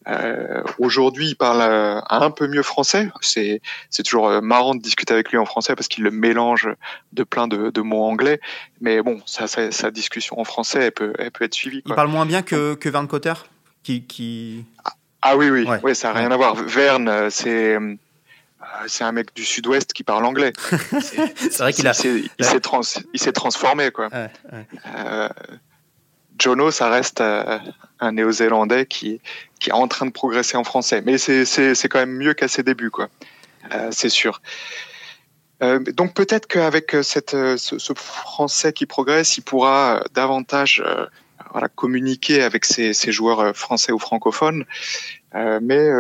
Euh, 0.09 0.63
Aujourd'hui, 0.79 1.29
il 1.29 1.37
parle 1.37 1.61
euh, 1.63 2.01
un 2.11 2.31
peu 2.31 2.49
mieux 2.49 2.63
français. 2.63 3.11
C'est 3.21 3.61
toujours 4.05 4.43
marrant 4.43 4.75
de 4.75 4.81
discuter 4.81 5.15
avec 5.15 5.31
lui 5.31 5.39
en 5.39 5.45
français 5.45 5.77
parce 5.77 5.87
qu'il 5.89 6.03
le 6.03 6.11
mélange 6.11 6.69
de 7.13 7.23
plein 7.23 7.47
de, 7.47 7.71
de, 7.71 7.81
mots 7.81 8.05
anglais. 8.05 8.41
Mais 8.81 9.01
bon, 9.03 9.21
ça, 9.27 9.47
sa 9.47 9.91
discussion 9.91 10.41
en 10.41 10.45
français, 10.45 10.87
elle 10.87 10.93
peut, 10.93 11.13
elle 11.19 11.31
peut 11.31 11.45
être 11.45 11.55
suivie. 11.55 11.83
Quoi. 11.83 11.93
Il 11.93 11.97
parle 11.97 12.09
moins 12.09 12.27
bien 12.27 12.43
que, 12.43 12.75
que 12.75 12.89
Verne 12.89 13.07
Cotter 13.07 13.35
qui, 13.83 14.05
qui... 14.05 14.65
Ah, 14.85 14.93
ah 15.23 15.37
oui, 15.37 15.51
oui, 15.51 15.65
ouais. 15.83 15.95
ça 15.95 16.13
n'a 16.13 16.19
rien 16.19 16.31
à 16.31 16.37
voir. 16.37 16.57
Verne, 16.57 17.31
c'est 17.31 17.77
euh, 17.77 17.95
c'est 18.87 19.05
un 19.05 19.13
mec 19.13 19.35
du 19.35 19.45
sud-ouest 19.45 19.93
qui 19.93 20.05
parle 20.05 20.25
anglais. 20.25 20.53
C'est 21.39 21.59
vrai 21.59 21.73
qu'il 21.73 21.87
a. 21.87 21.93
Il 22.39 22.45
s'est 22.45 22.61
trans, 22.61 22.81
transformé, 23.35 23.91
quoi. 23.91 24.09
Euh, 24.13 25.29
Jono, 26.39 26.71
ça 26.71 26.89
reste 26.89 27.21
euh, 27.21 27.59
un 28.01 28.13
néo-zélandais 28.13 28.87
qui, 28.87 29.21
qui 29.61 29.71
est 29.71 29.75
en 29.75 29.89
train 29.89 30.07
de 30.07 30.11
progresser 30.11 30.57
en 30.57 30.65
français. 30.65 31.03
Mais 31.05 31.19
c'est 31.19 31.89
quand 31.89 31.99
même 31.99 32.17
mieux 32.17 32.35
qu'à 32.35 32.49
ses 32.49 32.63
débuts, 32.63 32.91
quoi. 32.91 33.09
c'est 33.91 34.09
sûr. 34.09 34.41
donc 35.61 36.15
peut-être 36.15 36.47
qu'avec 36.47 36.97
cette, 37.03 37.31
ce, 37.31 37.79
ce, 37.79 37.93
français 37.95 38.73
qui 38.73 38.87
progresse, 38.87 39.37
il 39.37 39.43
pourra 39.43 40.03
davantage 40.15 40.83
voilà, 41.53 41.69
communiquer 41.69 42.43
avec 42.43 42.65
ses, 42.65 42.93
ses, 42.93 43.13
joueurs 43.13 43.55
français 43.57 43.93
ou 43.93 43.99
francophones. 43.99 44.65
mais 45.35 45.91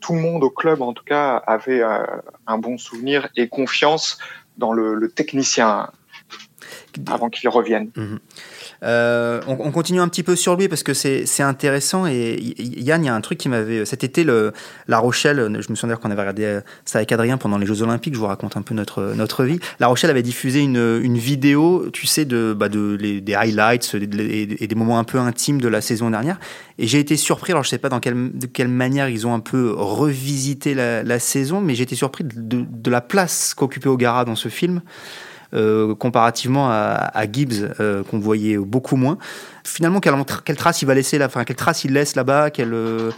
tout 0.00 0.14
le 0.14 0.20
monde 0.20 0.44
au 0.44 0.50
club, 0.50 0.82
en 0.82 0.92
tout 0.92 1.04
cas, 1.04 1.36
avait 1.46 1.82
euh, 1.82 2.04
un 2.46 2.58
bon 2.58 2.78
souvenir 2.78 3.28
et 3.36 3.48
confiance 3.48 4.18
dans 4.56 4.72
le, 4.72 5.10
technicien 5.10 5.90
avant 7.06 7.30
qu'il 7.30 7.48
revienne. 7.48 7.90
Mhm. 7.96 8.18
Euh, 8.84 9.40
on, 9.48 9.72
continue 9.72 10.00
un 10.00 10.08
petit 10.08 10.22
peu 10.22 10.36
sur 10.36 10.56
lui 10.56 10.68
parce 10.68 10.82
que 10.82 10.94
c'est 10.94 11.42
intéressant. 11.42 12.06
Et 12.06 12.38
Yann, 12.58 13.02
il 13.02 13.06
y 13.06 13.08
a 13.08 13.14
un 13.14 13.20
truc 13.20 13.38
qui 13.38 13.48
m'avait. 13.48 13.84
Cet 13.84 14.04
été, 14.04 14.24
le, 14.24 14.52
La 14.86 14.98
Rochelle, 14.98 15.58
je 15.60 15.70
me 15.70 15.74
souviens 15.74 15.96
qu'on 15.96 16.10
avait 16.10 16.20
regardé 16.20 16.44
euh, 16.44 16.60
ça 16.84 16.98
avec 16.98 17.10
Adrien 17.12 17.38
pendant 17.38 17.58
les 17.58 17.66
Jeux 17.66 17.82
Olympiques. 17.82 18.14
Je 18.14 18.18
vous 18.18 18.26
raconte 18.26 18.56
un 18.56 18.62
peu 18.62 18.74
notre, 18.74 19.14
notre 19.16 19.44
vie. 19.44 19.58
La 19.80 19.88
Rochelle 19.88 20.10
avait 20.10 20.22
diffusé 20.22 20.60
une, 20.60 21.00
une 21.02 21.18
vidéo, 21.18 21.88
tu 21.92 22.06
sais, 22.06 22.24
de, 22.24 22.54
bah 22.56 22.68
de, 22.68 22.96
les, 23.00 23.20
des 23.20 23.34
highlights 23.34 23.94
et, 23.94 24.06
des 24.06 24.74
moments 24.74 24.98
un 24.98 25.04
peu 25.04 25.18
intimes 25.18 25.60
de 25.60 25.68
la 25.68 25.80
saison 25.80 26.10
dernière. 26.10 26.38
Et 26.78 26.86
j'ai 26.86 27.00
été 27.00 27.16
surpris. 27.16 27.52
Alors, 27.52 27.64
je 27.64 27.70
sais 27.70 27.78
pas 27.78 27.88
dans 27.88 28.00
quelle, 28.00 28.30
de 28.32 28.46
quelle 28.46 28.68
manière 28.68 29.08
ils 29.08 29.26
ont 29.26 29.34
un 29.34 29.40
peu 29.40 29.72
revisité 29.76 30.74
la, 30.74 31.02
la 31.02 31.18
saison, 31.18 31.60
mais 31.60 31.74
j'ai 31.74 31.82
été 31.82 31.96
surpris 31.96 32.24
de, 32.24 32.64
de 32.68 32.90
la 32.90 33.00
place 33.00 33.54
qu'occupait 33.54 33.88
Ogara 33.88 34.24
dans 34.24 34.36
ce 34.36 34.48
film. 34.48 34.82
Euh, 35.54 35.94
comparativement 35.94 36.68
à, 36.70 37.24
Gibbs 37.32 37.70
euh, 37.80 38.02
qu'on 38.02 38.18
voyait 38.18 38.58
beaucoup 38.58 38.96
moins. 38.96 39.16
Finalement, 39.64 39.98
quelle, 39.98 40.56
trace 40.56 40.82
il 40.82 40.84
va 40.84 40.92
laisser 40.92 41.16
là, 41.16 41.28
quelle 41.46 41.56
trace 41.56 41.84
il 41.84 41.94
laisse 41.94 42.16
là-bas, 42.16 42.50
quelle 42.50 42.74
euh, 42.74 43.10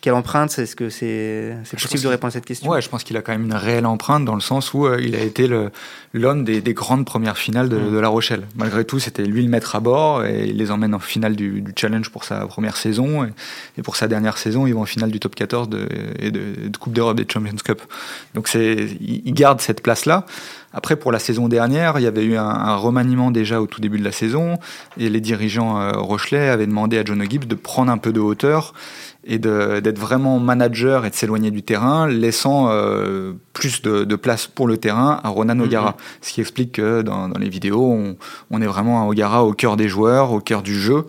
quelle 0.00 0.14
empreinte 0.14 0.58
Est-ce 0.58 0.76
que 0.76 0.88
c'est 0.88 1.56
possible 1.70 2.02
de 2.02 2.08
répondre 2.08 2.28
à 2.28 2.30
cette 2.32 2.46
question 2.46 2.70
Ouais, 2.70 2.80
je 2.80 2.88
pense 2.88 3.04
qu'il 3.04 3.16
a 3.16 3.22
quand 3.22 3.32
même 3.32 3.44
une 3.44 3.54
réelle 3.54 3.86
empreinte 3.86 4.24
dans 4.24 4.34
le 4.34 4.40
sens 4.40 4.72
où 4.72 4.86
il 4.94 5.14
a 5.14 5.20
été 5.20 5.48
l'homme 6.14 6.44
des, 6.44 6.60
des, 6.60 6.74
grandes 6.74 7.04
premières 7.04 7.36
finales 7.36 7.68
de, 7.68 7.76
mm. 7.76 7.92
de 7.92 7.98
La 7.98 8.08
Rochelle. 8.08 8.46
Malgré 8.56 8.84
tout, 8.84 8.98
c'était 8.98 9.24
lui 9.24 9.42
le 9.42 9.48
maître 9.48 9.76
à 9.76 9.80
bord 9.80 10.24
et 10.24 10.46
il 10.48 10.56
les 10.56 10.70
emmène 10.70 10.94
en 10.94 10.98
finale 10.98 11.36
du, 11.36 11.60
du 11.60 11.72
challenge 11.76 12.10
pour 12.10 12.24
sa 12.24 12.46
première 12.46 12.76
saison 12.76 13.24
et, 13.24 13.28
et, 13.78 13.82
pour 13.82 13.96
sa 13.96 14.08
dernière 14.08 14.38
saison, 14.38 14.66
ils 14.66 14.74
vont 14.74 14.82
en 14.82 14.86
finale 14.86 15.10
du 15.10 15.20
top 15.20 15.34
14 15.34 15.68
de, 15.68 15.86
et 16.18 16.30
de, 16.30 16.68
de 16.68 16.76
Coupe 16.76 16.94
d'Europe 16.94 17.16
des 17.16 17.26
Champions 17.30 17.56
Cup. 17.62 17.82
Donc 18.34 18.48
c'est, 18.48 18.88
il 19.00 19.34
garde 19.34 19.60
cette 19.60 19.82
place-là. 19.82 20.24
Après, 20.72 20.96
pour 20.96 21.10
la 21.10 21.18
saison 21.18 21.48
dernière, 21.48 21.98
il 21.98 22.02
y 22.02 22.06
avait 22.06 22.24
eu 22.24 22.36
un, 22.36 22.76
remaniement 22.76 23.30
déjà 23.30 23.60
au 23.60 23.66
tout 23.66 23.80
début 23.80 23.98
de 23.98 24.04
la 24.04 24.12
saison, 24.12 24.58
et 24.96 25.08
les 25.08 25.20
dirigeants 25.20 25.80
euh, 25.80 25.92
Rochelet 25.92 26.48
avaient 26.48 26.66
demandé 26.66 26.98
à 26.98 27.04
John 27.04 27.22
Gibbs 27.28 27.46
de 27.46 27.54
prendre 27.56 27.90
un 27.90 27.98
peu 27.98 28.12
de 28.12 28.20
hauteur 28.20 28.72
et 29.24 29.38
d'être 29.38 29.98
vraiment 29.98 30.38
manager 30.38 31.04
et 31.04 31.10
de 31.10 31.14
s'éloigner 31.14 31.50
du 31.50 31.62
terrain, 31.62 32.08
laissant 32.08 32.68
euh, 32.70 33.32
plus 33.52 33.82
de, 33.82 34.16
place 34.16 34.46
pour 34.46 34.66
le 34.66 34.76
terrain 34.76 35.20
à 35.22 35.28
Ronan 35.28 35.54
mm-hmm. 35.54 35.62
O'Gara. 35.62 35.96
Ce 36.22 36.32
qui 36.32 36.40
explique 36.40 36.72
que 36.72 37.02
dans, 37.02 37.28
les 37.38 37.48
vidéos, 37.48 37.92
on, 37.92 38.16
on, 38.50 38.62
est 38.62 38.66
vraiment 38.66 39.02
à 39.02 39.06
O'Gara 39.06 39.44
au 39.44 39.52
cœur 39.52 39.76
des 39.76 39.88
joueurs, 39.88 40.32
au 40.32 40.40
cœur 40.40 40.62
du 40.62 40.74
jeu 40.74 41.06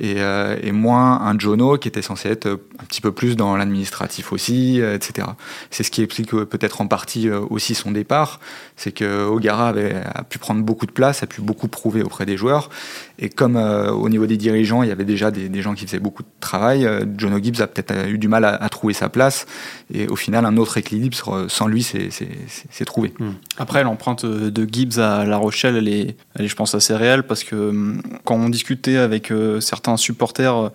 et, 0.00 0.16
euh, 0.18 0.56
et, 0.62 0.70
moins 0.70 1.20
un 1.22 1.38
Jono 1.38 1.76
qui 1.76 1.88
était 1.88 2.02
censé 2.02 2.28
être 2.28 2.46
un 2.46 2.84
petit 2.84 3.00
peu 3.00 3.10
plus 3.10 3.36
dans 3.36 3.56
l'administratif 3.56 4.32
aussi, 4.32 4.80
euh, 4.80 4.94
etc. 4.94 5.26
C'est 5.70 5.82
ce 5.82 5.90
qui 5.90 6.02
explique 6.02 6.32
euh, 6.34 6.44
peut-être 6.44 6.80
en 6.80 6.86
partie 6.86 7.28
aussi 7.30 7.74
son 7.74 7.90
départ, 7.90 8.38
c'est 8.76 8.92
que 8.92 9.26
Ogara 9.26 9.68
avait, 9.68 9.96
a 10.14 10.22
pu 10.22 10.38
prendre 10.38 10.62
beaucoup 10.62 10.86
de 10.86 10.92
place, 10.92 11.22
a 11.22 11.26
pu 11.26 11.40
beaucoup 11.40 11.66
prouver 11.66 12.02
auprès 12.02 12.26
des 12.26 12.36
joueurs, 12.36 12.70
et 13.18 13.28
comme 13.28 13.56
au 13.56 14.08
niveau 14.08 14.26
des 14.26 14.36
dirigeants, 14.36 14.84
il 14.84 14.88
y 14.88 14.92
avait 14.92 15.04
déjà 15.04 15.32
des, 15.32 15.48
des, 15.48 15.62
gens 15.62 15.74
qui 15.74 15.84
faisaient 15.84 15.98
beaucoup 15.98 16.22
de 16.22 16.28
travail, 16.38 16.88
Jono 17.16 17.42
Gibbs 17.42 17.60
a 17.60 17.66
peut-être 17.66 18.08
eu 18.08 18.18
du 18.18 18.28
mal 18.28 18.44
à, 18.44 18.68
trouver 18.68 18.94
sa 18.94 19.08
place, 19.08 19.46
et 19.92 20.06
au 20.06 20.14
final, 20.14 20.44
un 20.44 20.56
autre 20.56 20.76
équilibre 20.76 21.16
sans 21.48 21.66
lui 21.66 21.82
c'est 21.82 22.84
trouvé. 22.84 23.12
Hmm. 23.18 23.32
Après, 23.56 23.82
l'empreinte 23.82 24.24
de 24.24 24.68
Gibbs 24.70 25.00
à 25.00 25.24
La 25.24 25.36
Rochelle, 25.36 25.76
elle 25.76 25.88
est, 25.88 26.16
elle 26.36 26.44
est, 26.44 26.48
je 26.48 26.56
pense, 26.56 26.74
assez 26.74 26.94
réelle, 26.94 27.24
parce 27.24 27.42
que 27.42 27.56
hum, 27.56 28.02
quand 28.24 28.36
on 28.36 28.48
discutait 28.48 28.98
avec 28.98 29.32
certains 29.60 29.87
supporters 29.96 30.56
euh, 30.56 30.68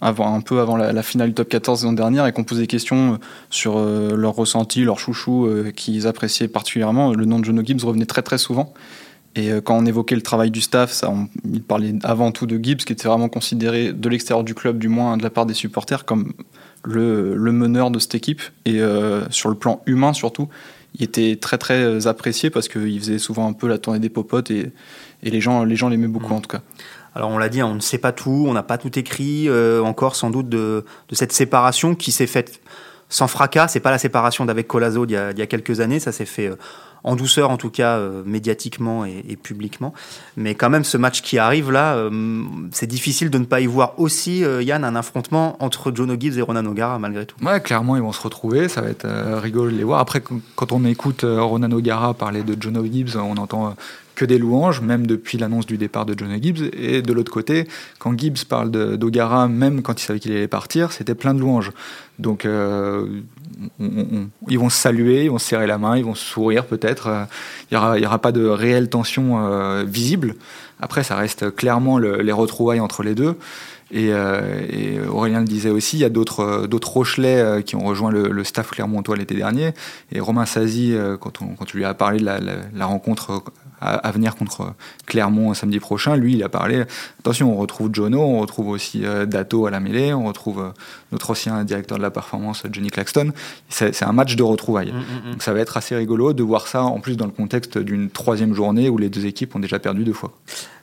avant, 0.00 0.34
un 0.34 0.40
peu 0.40 0.60
avant 0.60 0.76
la, 0.76 1.02
finale 1.02 1.28
du 1.28 1.34
top 1.34 1.48
14 1.48 1.80
saison 1.80 1.92
dernière 1.92 2.26
et 2.26 2.32
qu'on 2.32 2.44
posait 2.44 2.62
des 2.62 2.66
questions 2.66 3.14
euh, 3.14 3.16
sur 3.50 3.76
euh, 3.76 4.16
leur 4.16 4.34
ressenti, 4.34 4.84
leur 4.84 4.98
chouchou 4.98 5.48
qu'ils 5.76 6.06
appréciaient 6.06 6.48
particulièrement. 6.48 7.12
Le 7.12 7.24
nom 7.24 7.38
de 7.38 7.44
Jono 7.44 7.62
Gibbs 7.64 7.84
revenait 7.84 8.06
très 8.06 8.22
très 8.22 8.38
souvent. 8.38 8.72
Et 9.36 9.50
quand 9.64 9.76
on 9.76 9.84
évoquait 9.84 10.14
le 10.14 10.22
travail 10.22 10.52
du 10.52 10.60
staff, 10.60 10.92
ça, 10.92 11.10
on, 11.10 11.26
il 11.52 11.60
parlait 11.60 11.94
avant 12.04 12.30
tout 12.30 12.46
de 12.46 12.56
Gibbs, 12.62 12.84
qui 12.84 12.92
était 12.92 13.08
vraiment 13.08 13.28
considéré 13.28 13.92
de 13.92 14.08
l'extérieur 14.08 14.44
du 14.44 14.54
club, 14.54 14.78
du 14.78 14.86
moins 14.86 15.16
de 15.16 15.24
la 15.24 15.30
part 15.30 15.44
des 15.44 15.54
supporters, 15.54 16.04
comme 16.04 16.34
le, 16.84 17.34
le 17.34 17.50
meneur 17.50 17.90
de 17.90 17.98
cette 17.98 18.14
équipe. 18.14 18.42
Et 18.64 18.80
sur 19.30 19.48
le 19.48 19.56
plan 19.56 19.82
humain 19.86 20.12
surtout, 20.12 20.48
il 20.94 21.02
était 21.02 21.36
très 21.40 21.58
très 21.58 22.06
apprécié 22.06 22.50
parce 22.50 22.68
qu'il 22.68 22.98
faisait 23.00 23.18
souvent 23.18 23.48
un 23.48 23.52
peu 23.52 23.66
la 23.66 23.78
tournée 23.78 23.98
des 23.98 24.08
popotes 24.08 24.50
et, 24.50 24.70
et 25.24 25.30
les 25.30 25.40
gens 25.40 25.64
les 25.64 25.76
gens 25.76 25.88
l'aimaient 25.88 26.06
beaucoup 26.06 26.32
mmh. 26.32 26.36
en 26.36 26.40
tout 26.40 26.50
cas. 26.50 26.62
Alors 27.14 27.30
on 27.30 27.38
l'a 27.38 27.48
dit, 27.48 27.62
on 27.62 27.74
ne 27.74 27.80
sait 27.80 27.98
pas 27.98 28.12
tout, 28.12 28.46
on 28.48 28.52
n'a 28.52 28.62
pas 28.62 28.78
tout 28.78 28.98
écrit, 28.98 29.48
euh, 29.48 29.82
encore 29.82 30.16
sans 30.16 30.30
doute 30.30 30.48
de, 30.48 30.84
cette 31.12 31.32
séparation 31.32 31.94
qui 31.94 32.12
s'est 32.12 32.26
faite 32.26 32.60
sans 33.08 33.28
fracas. 33.28 33.68
C'est 33.68 33.80
pas 33.80 33.90
la 33.90 33.98
séparation 33.98 34.44
d'avec 34.44 34.66
Colazo 34.66 35.06
d'il 35.06 35.14
y, 35.14 35.42
a 35.42 35.46
quelques 35.46 35.80
années. 35.80 36.00
Ça 36.00 36.10
s'est 36.10 36.24
fait 36.24 36.50
en 37.04 37.16
douceur 37.16 37.50
en 37.50 37.56
tout 37.56 37.70
cas 37.70 37.98
euh, 37.98 38.22
médiatiquement 38.24 39.04
et, 39.04 39.36
publiquement. 39.36 39.92
Mais 40.36 40.54
quand 40.54 40.70
même 40.70 40.84
ce 40.84 40.96
match 40.96 41.22
qui 41.22 41.38
arrive 41.38 41.70
là, 41.70 41.94
euh, 41.94 42.42
c'est 42.72 42.86
difficile 42.86 43.30
de 43.30 43.38
ne 43.38 43.44
pas 43.44 43.60
y 43.60 43.66
voir 43.66 43.92
aussi, 43.98 44.42
euh, 44.42 44.62
Yann, 44.62 44.84
un 44.84 44.96
affrontement 44.96 45.62
entre 45.62 45.94
Jono 45.94 46.16
Gibbs 46.18 46.38
et 46.38 46.42
Ronan 46.42 46.64
O'Gara 46.64 46.98
malgré 46.98 47.26
tout. 47.26 47.36
Ouais, 47.44 47.60
clairement 47.60 47.96
ils 47.96 48.02
vont 48.02 48.12
se 48.12 48.22
retrouver, 48.22 48.68
ça 48.68 48.80
va 48.80 48.88
être 48.88 49.06
rigolo 49.40 49.70
de 49.70 49.76
les 49.76 49.84
voir. 49.84 50.00
Après 50.00 50.22
quand 50.56 50.72
on 50.72 50.84
écoute 50.84 51.24
Ronan 51.24 51.70
O'Gara 51.72 52.14
parler 52.14 52.42
de 52.42 52.60
Jono 52.60 52.84
Gibbs, 52.84 53.16
on 53.16 53.36
entend 53.36 53.76
que 54.14 54.24
des 54.24 54.38
louanges, 54.38 54.80
même 54.80 55.06
depuis 55.06 55.38
l'annonce 55.38 55.66
du 55.66 55.76
départ 55.76 56.06
de 56.06 56.18
Jono 56.18 56.36
Gibbs. 56.40 56.70
Et 56.72 57.02
de 57.02 57.12
l'autre 57.12 57.32
côté, 57.32 57.68
quand 57.98 58.18
Gibbs 58.18 58.44
parle 58.48 58.70
d'Ogara, 58.70 59.48
même 59.48 59.82
quand 59.82 60.00
il 60.00 60.04
savait 60.04 60.20
qu'il 60.20 60.32
allait 60.32 60.48
partir, 60.48 60.92
c'était 60.92 61.14
plein 61.14 61.34
de 61.34 61.40
louanges. 61.40 61.72
Donc 62.18 62.46
ils 64.48 64.58
vont 64.58 64.68
se 64.68 64.76
saluer, 64.76 65.24
ils 65.24 65.30
vont 65.30 65.38
se 65.38 65.46
serrer 65.46 65.66
la 65.66 65.78
main, 65.78 65.96
ils 65.96 66.04
vont 66.04 66.14
se 66.14 66.24
sourire 66.24 66.66
peut-être. 66.66 67.06
Euh, 67.08 67.24
il 67.70 67.74
n'y 67.74 67.78
aura, 67.78 67.98
aura, 67.98 68.18
pas 68.18 68.32
de 68.32 68.46
réelle 68.46 68.88
tension 68.88 69.46
euh, 69.46 69.84
visible. 69.84 70.34
Après, 70.80 71.02
ça 71.02 71.16
reste 71.16 71.54
clairement 71.54 71.98
les 71.98 72.32
retrouvailles 72.32 72.80
entre 72.80 73.02
les 73.02 73.14
deux. 73.14 73.36
Et, 73.90 74.08
euh, 74.12 75.06
Aurélien 75.08 75.40
le 75.40 75.46
disait 75.46 75.70
aussi, 75.70 75.96
il 75.96 76.00
y 76.00 76.04
a 76.04 76.08
d'autres 76.08 76.66
d'autres 76.66 76.90
Rochelais 76.90 77.62
qui 77.64 77.76
ont 77.76 77.84
rejoint 77.84 78.10
le, 78.10 78.44
staff 78.44 78.70
clermontois 78.70 79.16
l'été 79.16 79.34
dernier. 79.34 79.72
Et 80.12 80.20
Romain 80.20 80.46
Sazi, 80.46 80.94
quand, 81.20 81.42
on, 81.42 81.54
quand 81.54 81.64
tu 81.64 81.76
lui 81.76 81.84
as 81.84 81.94
parlé 81.94 82.18
de 82.18 82.24
la, 82.24 82.38
la 82.40 82.86
rencontre 82.86 83.42
à, 83.84 84.10
venir 84.10 84.36
contre 84.36 84.74
Clermont 85.06 85.52
samedi 85.54 85.78
prochain. 85.78 86.16
Lui, 86.16 86.34
il 86.34 86.42
a 86.42 86.48
parlé. 86.48 86.84
Attention, 87.20 87.52
on 87.52 87.56
retrouve 87.56 87.90
Jono, 87.92 88.20
on 88.20 88.40
retrouve 88.40 88.68
aussi 88.68 89.04
euh, 89.04 89.26
Dato 89.26 89.66
à 89.66 89.70
la 89.70 89.80
mêlée, 89.80 90.14
on 90.14 90.24
retrouve 90.24 90.60
euh, 90.60 90.70
notre 91.12 91.30
ancien 91.30 91.64
directeur 91.64 91.98
de 91.98 92.02
la 92.02 92.10
performance, 92.10 92.62
Johnny 92.70 92.88
Claxton. 92.88 93.32
C'est 93.68 94.02
un 94.02 94.12
match 94.12 94.36
de 94.36 94.42
retrouvailles. 94.42 94.92
Mm, 94.92 94.96
mm, 94.96 95.28
mm. 95.28 95.32
Donc 95.32 95.42
ça 95.42 95.52
va 95.52 95.60
être 95.60 95.76
assez 95.76 95.94
rigolo 95.94 96.32
de 96.32 96.42
voir 96.42 96.66
ça 96.66 96.82
en 96.82 97.00
plus 97.00 97.16
dans 97.16 97.26
le 97.26 97.32
contexte 97.32 97.78
d'une 97.78 98.10
troisième 98.10 98.54
journée 98.54 98.88
où 98.88 98.98
les 98.98 99.08
deux 99.08 99.26
équipes 99.26 99.54
ont 99.54 99.60
déjà 99.60 99.78
perdu 99.78 100.04
deux 100.04 100.12
fois. 100.12 100.32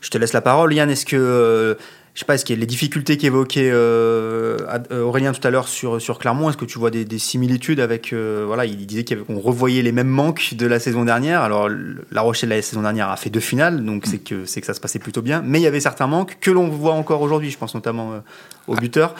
Je 0.01 0.09
te 0.09 0.17
laisse 0.17 0.33
la 0.33 0.41
parole, 0.41 0.73
Yann. 0.73 0.89
Est-ce 0.89 1.05
que 1.05 1.15
euh, 1.15 1.75
je 2.13 2.19
sais 2.19 2.25
pas, 2.25 2.35
est-ce 2.35 2.43
qu'il 2.43 2.55
y 2.55 2.59
a 2.59 2.61
les 2.61 2.65
difficultés 2.67 3.15
qu'évoquait 3.15 3.69
euh, 3.71 4.57
euh, 4.91 5.01
Aurélien 5.01 5.31
tout 5.31 5.47
à 5.47 5.49
l'heure 5.49 5.69
sur, 5.69 6.01
sur 6.01 6.19
Clermont 6.19 6.49
Est-ce 6.49 6.57
que 6.57 6.65
tu 6.65 6.77
vois 6.77 6.91
des, 6.91 7.19
similitudes 7.19 7.79
avec. 7.79 8.11
Euh, 8.11 8.43
voilà, 8.45 8.65
il 8.65 8.85
disait 8.85 9.05
qu'on 9.05 9.39
revoyait 9.39 9.81
les 9.81 9.93
mêmes 9.93 10.09
manques 10.09 10.55
de 10.55 10.67
la 10.67 10.79
saison 10.79 11.05
dernière. 11.05 11.41
Alors, 11.41 11.69
La 12.11 12.21
Rochelle, 12.21 12.49
la 12.49 12.61
saison 12.61 12.81
dernière, 12.81 13.09
a 13.09 13.15
fait 13.15 13.29
deux 13.29 13.39
finales, 13.39 13.85
donc 13.85 14.05
c'est 14.07 14.17
que, 14.17 14.43
que 14.43 14.65
ça 14.65 14.73
se 14.73 14.81
passait 14.81 14.99
plutôt 14.99 15.21
bien. 15.21 15.41
Mais 15.45 15.59
il 15.59 15.63
y 15.63 15.67
avait 15.67 15.79
certains 15.79 16.07
manques 16.07 16.37
que 16.41 16.51
l'on 16.51 16.67
voit 16.67 16.93
encore 16.93 17.21
aujourd'hui. 17.21 17.49
Je 17.49 17.57
pense 17.57 17.73
notamment 17.75 18.21
aux 18.67 18.75
buteurs. 18.75 19.15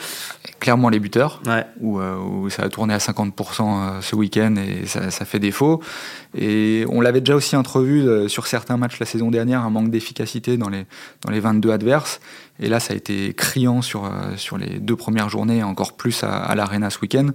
Clairement, 0.60 0.88
les 0.88 1.00
buteurs, 1.00 1.42
où, 1.80 2.00
ça 2.50 2.62
a 2.62 2.68
tourné 2.68 2.94
à 2.94 2.98
50% 2.98 4.00
ce 4.00 4.16
week-end 4.16 4.54
et 4.56 4.86
ça, 4.86 5.10
ça, 5.10 5.24
fait 5.24 5.38
défaut. 5.38 5.80
Et 6.36 6.84
on 6.88 7.00
l'avait 7.00 7.20
déjà 7.20 7.34
aussi 7.34 7.56
entrevu 7.56 8.28
sur 8.28 8.46
certains 8.46 8.76
matchs 8.76 8.98
la 9.00 9.06
saison 9.06 9.30
dernière, 9.30 9.62
un 9.62 9.70
manque 9.70 9.90
d'efficacité 9.90 10.56
dans 10.56 10.68
les, 10.68 10.86
dans 11.24 11.30
les 11.30 11.40
22 11.40 11.70
adverses. 11.70 12.20
Et 12.60 12.68
là, 12.68 12.80
ça 12.80 12.92
a 12.92 12.96
été 12.96 13.32
criant 13.34 13.82
sur, 13.82 14.04
euh, 14.04 14.36
sur 14.36 14.56
les 14.58 14.78
deux 14.78 14.94
premières 14.94 15.28
journées, 15.28 15.62
encore 15.62 15.94
plus 15.94 16.22
à, 16.22 16.32
à 16.32 16.54
l'Arena 16.54 16.90
ce 16.90 16.98
week-end, 17.00 17.28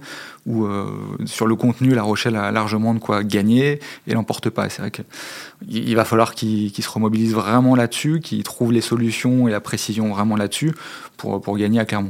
où 0.46 0.64
euh, 0.64 0.86
sur 1.26 1.46
le 1.46 1.54
contenu, 1.56 1.90
La 1.90 2.02
Rochelle 2.02 2.36
a 2.36 2.50
largement 2.50 2.94
de 2.94 2.98
quoi 2.98 3.24
gagner 3.24 3.80
et 4.06 4.14
l'emporte 4.14 4.48
pas. 4.48 4.68
C'est 4.70 4.80
vrai 4.80 4.90
qu'il 4.90 5.94
va 5.96 6.04
falloir 6.04 6.34
qu'il 6.34 6.72
se 6.72 6.88
remobilise 6.88 7.34
vraiment 7.34 7.74
là-dessus, 7.74 8.20
qu'il 8.20 8.42
trouve 8.42 8.72
les 8.72 8.80
solutions 8.80 9.48
et 9.48 9.50
la 9.50 9.60
précision 9.60 10.08
vraiment 10.08 10.36
là-dessus 10.36 10.72
pour, 11.16 11.40
pour 11.40 11.58
gagner 11.58 11.80
à 11.80 11.84
Clermont. 11.84 12.07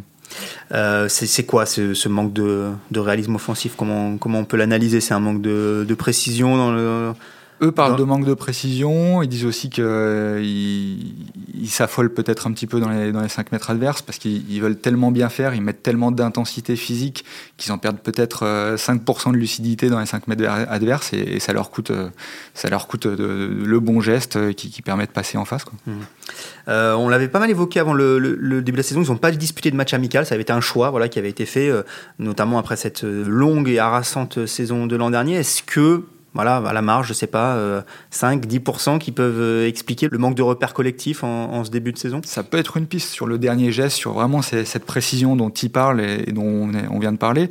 Euh, 0.72 1.08
c'est 1.08 1.44
quoi 1.44 1.66
ce, 1.66 2.08
manque 2.08 2.32
de, 2.32 2.70
réalisme 2.94 3.34
offensif? 3.36 3.74
Comment, 3.76 4.18
comment 4.18 4.40
on 4.40 4.44
peut 4.44 4.56
l'analyser? 4.56 5.00
C'est 5.00 5.14
un 5.14 5.20
manque 5.20 5.42
de, 5.42 5.94
précision 5.98 6.56
dans 6.56 6.72
le, 6.72 7.12
eux 7.62 7.72
parlent 7.72 7.96
de 7.96 8.04
manque 8.04 8.24
de 8.24 8.34
précision, 8.34 9.22
ils 9.22 9.28
disent 9.28 9.44
aussi 9.44 9.70
qu'ils 9.70 9.84
euh, 9.84 10.96
s'affolent 11.66 12.12
peut-être 12.12 12.46
un 12.46 12.52
petit 12.52 12.66
peu 12.66 12.80
dans 12.80 12.88
les, 12.88 13.12
dans 13.12 13.20
les 13.20 13.28
5 13.28 13.52
mètres 13.52 13.70
adverses 13.70 14.02
parce 14.02 14.18
qu'ils 14.18 14.60
veulent 14.60 14.78
tellement 14.78 15.10
bien 15.10 15.28
faire, 15.28 15.54
ils 15.54 15.62
mettent 15.62 15.82
tellement 15.82 16.10
d'intensité 16.10 16.76
physique 16.76 17.24
qu'ils 17.56 17.72
en 17.72 17.78
perdent 17.78 17.98
peut-être 17.98 18.44
5% 18.76 19.28
euh, 19.28 19.32
de 19.32 19.36
lucidité 19.36 19.88
dans 19.88 19.98
les 19.98 20.06
5 20.06 20.28
mètres 20.28 20.44
adverses 20.46 21.12
et, 21.12 21.40
ça 21.40 21.52
leur 21.52 21.70
coûte, 21.70 21.90
euh, 21.90 22.10
ça 22.54 22.68
leur 22.68 22.86
coûte 22.86 23.06
le 23.06 23.80
bon 23.80 24.00
geste 24.00 24.54
qui, 24.54 24.82
permet 24.82 25.06
de 25.06 25.10
passer 25.10 25.36
en 25.36 25.44
face. 25.44 25.64
Quoi. 25.64 25.74
Mmh. 25.86 25.92
on 26.68 27.08
l'avait 27.08 27.28
pas 27.28 27.40
mal 27.40 27.50
évoqué 27.50 27.80
avant 27.80 27.92
le, 27.92 28.38
début 28.62 28.72
de 28.72 28.76
la 28.76 28.82
saison, 28.82 29.02
ils 29.02 29.08
n'ont 29.08 29.16
pas 29.16 29.32
disputé 29.32 29.70
de 29.70 29.76
match 29.76 29.92
amical, 29.92 30.24
ça 30.24 30.34
avait 30.34 30.42
été 30.42 30.52
un 30.52 30.60
choix 30.60 30.90
voilà, 30.90 31.08
qui 31.08 31.18
avait 31.18 31.28
été 31.28 31.44
fait, 31.44 31.70
notamment 32.18 32.58
après 32.58 32.76
cette 32.76 33.02
longue 33.02 33.68
et 33.68 33.78
harassante 33.78 34.46
saison 34.46 34.86
de 34.86 34.96
l'an 34.96 35.10
dernier. 35.10 35.36
Est-ce 35.36 35.62
que 35.62 36.04
voilà, 36.38 36.58
à 36.58 36.72
la 36.72 36.82
marge, 36.82 37.08
je 37.08 37.14
sais 37.14 37.26
pas, 37.26 37.82
5-10% 38.12 38.94
euh, 38.94 38.98
qui 38.98 39.10
peuvent 39.10 39.40
euh, 39.40 39.66
expliquer 39.66 40.06
le 40.08 40.18
manque 40.18 40.36
de 40.36 40.42
repères 40.42 40.72
collectifs 40.72 41.24
en, 41.24 41.64
ce 41.64 41.70
début 41.72 41.90
de 41.90 41.98
saison? 41.98 42.20
Ça 42.24 42.44
peut 42.44 42.58
être 42.58 42.76
une 42.76 42.86
piste 42.86 43.10
sur 43.10 43.26
le 43.26 43.38
dernier 43.38 43.72
geste, 43.72 43.96
sur 43.96 44.12
vraiment 44.12 44.40
cette 44.40 44.84
précision 44.84 45.34
dont 45.34 45.50
il 45.50 45.68
parle 45.68 46.00
et, 46.00 46.30
dont 46.30 46.70
on, 46.92 46.98
vient 47.00 47.10
de 47.10 47.16
parler 47.16 47.50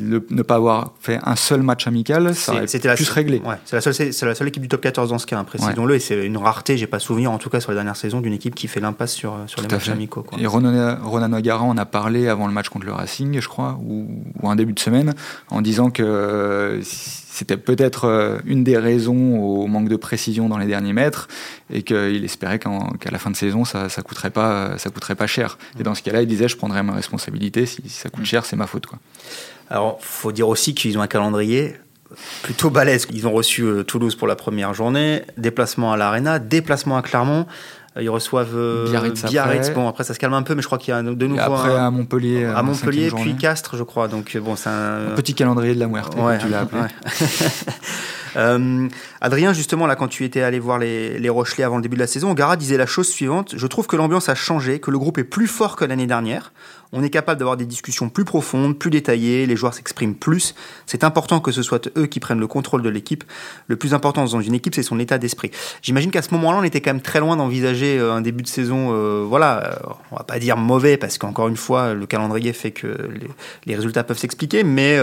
ne 0.00 0.42
pas 0.42 0.56
avoir 0.56 0.92
fait 1.00 1.18
un 1.22 1.36
seul 1.36 1.62
match 1.62 1.86
amical, 1.86 2.34
ça 2.34 2.52
aurait 2.52 2.66
plus 2.66 2.84
la 2.84 3.12
réglé. 3.12 3.42
c'est 3.64 3.76
la, 3.76 3.80
seule, 3.80 4.28
la 4.28 4.34
seule 4.34 4.48
équipe 4.48 4.62
du 4.62 4.68
top 4.68 4.80
14 4.80 5.10
dans 5.10 5.18
ce 5.18 5.26
cas, 5.26 5.38
hein, 5.38 5.44
précisons-le, 5.44 5.94
et 5.94 5.98
c'est 5.98 6.24
une 6.24 6.36
rareté, 6.36 6.76
j'ai 6.76 6.86
pas 6.86 6.98
souvenir 6.98 7.30
en 7.30 7.38
tout 7.38 7.50
cas 7.50 7.60
sur 7.60 7.70
les 7.70 7.76
dernières 7.76 7.96
saisons 7.96 8.20
d'une 8.20 8.32
équipe 8.32 8.54
qui 8.54 8.68
fait 8.68 8.80
l'impasse 8.80 9.12
sur, 9.12 9.36
sur 9.46 9.60
les 9.60 9.68
matchs 9.68 9.88
amicaux. 9.88 10.24
Et 10.38 10.46
Ronan, 10.46 10.96
Ronan 11.02 11.30
on 11.62 11.76
a 11.76 11.86
parlé 11.86 12.28
avant 12.28 12.46
le 12.46 12.52
match 12.52 12.68
contre 12.68 12.86
le 12.86 12.92
Racing, 12.92 13.40
je 13.40 13.48
crois, 13.48 13.78
ou, 13.84 14.08
un 14.42 14.56
début 14.56 14.72
de 14.72 14.78
semaine, 14.78 15.14
en 15.50 15.62
disant 15.62 15.90
que 15.90 16.80
c'était 16.82 17.56
peut-être 17.56 18.04
euh, 18.04 18.38
une 18.44 18.62
des 18.62 18.76
raisons 18.76 19.38
au 19.38 19.66
manque 19.66 19.88
de 19.88 19.96
précision 19.96 20.48
dans 20.48 20.58
les 20.58 20.66
derniers 20.66 20.92
mètres 20.92 21.28
et 21.72 21.82
qu'il 21.82 22.22
espérait 22.24 22.58
qu'à 22.58 23.10
la 23.10 23.18
fin 23.18 23.30
de 23.30 23.36
saison 23.36 23.64
ça, 23.64 23.88
ça 23.88 24.02
coûterait 24.02 24.30
pas 24.30 24.76
ça 24.76 24.90
coûterait 24.90 25.14
pas 25.14 25.26
cher. 25.26 25.56
Et 25.80 25.82
dans 25.82 25.94
ce 25.94 26.02
cas-là, 26.02 26.22
il 26.22 26.28
disait 26.28 26.48
je 26.48 26.56
prendrai 26.56 26.82
ma 26.82 26.92
responsabilité 26.92 27.64
si, 27.64 27.82
si 27.86 27.90
ça 27.90 28.10
coûte 28.10 28.24
cher, 28.24 28.44
c'est 28.44 28.56
ma 28.56 28.66
faute 28.66 28.86
quoi. 28.86 28.98
Alors, 29.72 29.98
faut 30.02 30.32
dire 30.32 30.48
aussi 30.48 30.74
qu'ils 30.74 30.98
ont 30.98 31.00
un 31.00 31.06
calendrier 31.06 31.76
plutôt 32.42 32.68
balèze. 32.68 33.06
Ils 33.10 33.26
ont 33.26 33.32
reçu 33.32 33.62
euh, 33.62 33.82
Toulouse 33.82 34.14
pour 34.16 34.28
la 34.28 34.36
première 34.36 34.74
journée, 34.74 35.22
déplacement 35.38 35.92
à 35.92 35.96
l'Arena, 35.96 36.38
déplacement 36.38 36.98
à 36.98 37.02
Clermont. 37.02 37.46
Euh, 37.96 38.02
ils 38.02 38.10
reçoivent 38.10 38.54
euh, 38.54 38.86
Biarritz. 38.90 39.70
Bon, 39.70 39.88
après 39.88 40.04
ça 40.04 40.12
se 40.12 40.18
calme 40.18 40.34
un 40.34 40.42
peu, 40.42 40.54
mais 40.54 40.60
je 40.60 40.66
crois 40.66 40.76
qu'il 40.76 40.92
y 40.92 40.96
a 40.96 41.02
de 41.02 41.26
nouveau. 41.26 41.40
après 41.40 41.74
à 41.74 41.90
Montpellier. 41.90 42.44
À 42.44 42.62
Montpellier, 42.62 43.10
puis 43.16 43.34
Castres, 43.34 43.78
je 43.78 43.82
crois. 43.82 44.08
Donc 44.08 44.36
bon, 44.36 44.56
c'est 44.56 44.68
un... 44.68 45.14
petit 45.16 45.32
calendrier 45.32 45.74
de 45.74 45.80
la 45.80 45.88
muerte. 45.88 46.14
Ouais, 46.18 46.36
tu 46.36 46.48
l'as 46.48 46.60
appelé. 46.60 46.82
Euh, 48.36 48.88
Adrien, 49.20 49.52
justement, 49.52 49.86
là, 49.86 49.96
quand 49.96 50.08
tu 50.08 50.24
étais 50.24 50.42
allé 50.42 50.58
voir 50.58 50.78
les, 50.78 51.18
les 51.18 51.28
Rochelais 51.28 51.64
avant 51.64 51.76
le 51.76 51.82
début 51.82 51.96
de 51.96 52.00
la 52.00 52.06
saison, 52.06 52.32
Gara 52.34 52.56
disait 52.56 52.76
la 52.76 52.86
chose 52.86 53.08
suivante 53.08 53.54
Je 53.56 53.66
trouve 53.66 53.86
que 53.86 53.96
l'ambiance 53.96 54.28
a 54.28 54.34
changé, 54.34 54.80
que 54.80 54.90
le 54.90 54.98
groupe 54.98 55.18
est 55.18 55.24
plus 55.24 55.46
fort 55.46 55.76
que 55.76 55.84
l'année 55.84 56.06
dernière. 56.06 56.52
On 56.94 57.02
est 57.02 57.10
capable 57.10 57.38
d'avoir 57.38 57.56
des 57.56 57.64
discussions 57.64 58.10
plus 58.10 58.26
profondes, 58.26 58.78
plus 58.78 58.90
détaillées, 58.90 59.46
les 59.46 59.56
joueurs 59.56 59.72
s'expriment 59.72 60.14
plus. 60.14 60.54
C'est 60.84 61.04
important 61.04 61.40
que 61.40 61.50
ce 61.50 61.62
soit 61.62 61.88
eux 61.96 62.06
qui 62.06 62.20
prennent 62.20 62.40
le 62.40 62.46
contrôle 62.46 62.82
de 62.82 62.90
l'équipe. 62.90 63.24
Le 63.66 63.76
plus 63.76 63.94
important 63.94 64.24
dans 64.24 64.40
une 64.42 64.54
équipe, 64.54 64.74
c'est 64.74 64.82
son 64.82 64.98
état 64.98 65.16
d'esprit. 65.16 65.50
J'imagine 65.80 66.10
qu'à 66.10 66.20
ce 66.20 66.34
moment-là, 66.34 66.58
on 66.58 66.64
était 66.64 66.82
quand 66.82 66.90
même 66.90 67.00
très 67.00 67.20
loin 67.20 67.36
d'envisager 67.36 67.98
euh, 67.98 68.12
un 68.12 68.20
début 68.20 68.42
de 68.42 68.48
saison, 68.48 68.88
euh, 68.90 69.24
voilà, 69.26 69.78
on 70.10 70.16
va 70.16 70.24
pas 70.24 70.38
dire 70.38 70.58
mauvais, 70.58 70.98
parce 70.98 71.16
qu'encore 71.16 71.48
une 71.48 71.56
fois, 71.56 71.94
le 71.94 72.04
calendrier 72.04 72.52
fait 72.52 72.72
que 72.72 72.86
les, 72.86 73.28
les 73.64 73.74
résultats 73.74 74.04
peuvent 74.04 74.18
s'expliquer, 74.18 74.62
mais 74.62 74.98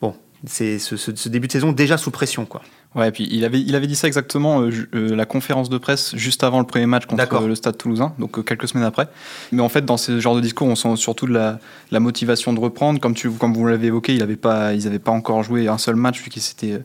bon, 0.00 0.14
c'est 0.46 0.78
ce, 0.78 1.28
début 1.28 1.48
de 1.48 1.52
saison 1.52 1.72
déjà 1.72 1.98
sous 1.98 2.10
pression. 2.10 2.46
Quoi. 2.46 2.62
Ouais, 2.94 3.08
et 3.08 3.10
puis 3.10 3.28
il 3.30 3.44
avait, 3.44 3.60
il 3.60 3.74
avait 3.74 3.86
dit 3.86 3.94
ça 3.94 4.06
exactement, 4.06 4.62
euh, 4.62 4.70
euh, 4.94 5.14
la 5.14 5.26
conférence 5.26 5.68
de 5.68 5.76
presse 5.76 6.16
juste 6.16 6.42
avant 6.44 6.60
le 6.60 6.66
premier 6.66 6.86
match 6.86 7.06
contre 7.06 7.46
le 7.46 7.54
Stade 7.54 7.76
toulousain, 7.76 8.14
donc 8.18 8.38
euh, 8.38 8.42
quelques 8.42 8.68
semaines 8.68 8.86
après. 8.86 9.08
Mais 9.52 9.60
en 9.60 9.68
fait, 9.68 9.84
dans 9.84 9.98
ce 9.98 10.18
genre 10.18 10.34
de 10.34 10.40
discours, 10.40 10.66
on 10.66 10.76
sent 10.76 10.96
surtout 10.96 11.26
de 11.26 11.32
la, 11.32 11.60
la 11.90 12.00
motivation 12.00 12.52
de 12.52 12.60
reprendre. 12.60 13.00
Comme, 13.00 13.14
tu, 13.14 13.30
comme 13.30 13.52
vous 13.52 13.66
l'avez 13.66 13.88
évoqué, 13.88 14.14
il 14.14 14.22
avait 14.22 14.36
pas, 14.36 14.72
ils 14.72 14.84
n'avaient 14.84 14.98
pas 14.98 15.12
encore 15.12 15.42
joué 15.42 15.68
un 15.68 15.78
seul 15.78 15.96
match, 15.96 16.22
vu 16.22 16.30
qu'ils 16.30 16.42
s'étaient 16.42 16.80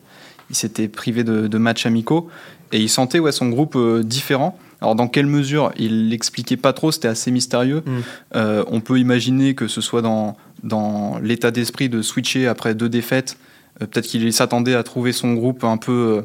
il 0.48 0.54
s'était 0.54 0.86
privé 0.86 1.24
de, 1.24 1.48
de, 1.48 1.58
matchs 1.58 1.86
amicaux. 1.86 2.28
Et 2.70 2.78
il 2.78 2.88
sentait 2.88 3.18
ouais, 3.18 3.32
son 3.32 3.48
groupe 3.48 3.76
différent. 4.04 4.56
Alors 4.80 4.94
dans 4.94 5.08
quelle 5.08 5.26
mesure 5.26 5.72
Il 5.76 6.08
l'expliquait 6.08 6.56
pas 6.56 6.72
trop, 6.72 6.92
c'était 6.92 7.08
assez 7.08 7.32
mystérieux. 7.32 7.82
Mm. 7.84 8.40
on 8.68 8.80
peut 8.80 9.00
imaginer 9.00 9.56
que 9.56 9.66
ce 9.66 9.80
soit 9.80 10.02
dans, 10.02 10.36
dans 10.62 11.18
l'état 11.18 11.50
d'esprit 11.50 11.88
de 11.88 12.00
switcher 12.00 12.46
après 12.46 12.76
deux 12.76 12.88
défaites 12.88 13.36
euh, 13.36 13.45
peut-être 13.78 14.06
qu'il 14.06 14.32
s'attendait 14.32 14.74
à 14.74 14.82
trouver 14.82 15.12
son 15.12 15.34
groupe 15.34 15.64
un 15.64 15.76
peu, 15.76 16.18
euh, 16.18 16.22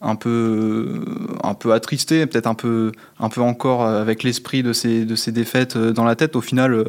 un 0.00 0.16
peu, 0.16 0.28
euh, 0.28 1.38
un 1.42 1.54
peu 1.54 1.72
attristé, 1.72 2.26
peut-être 2.26 2.46
un 2.46 2.54
peu, 2.54 2.92
un 3.18 3.28
peu 3.28 3.40
encore 3.40 3.84
avec 3.84 4.22
l'esprit 4.22 4.62
de 4.62 4.72
ses, 4.72 5.04
de 5.04 5.14
ses 5.14 5.32
défaites 5.32 5.76
dans 5.76 6.04
la 6.04 6.16
tête. 6.16 6.36
Au 6.36 6.40
final, 6.40 6.84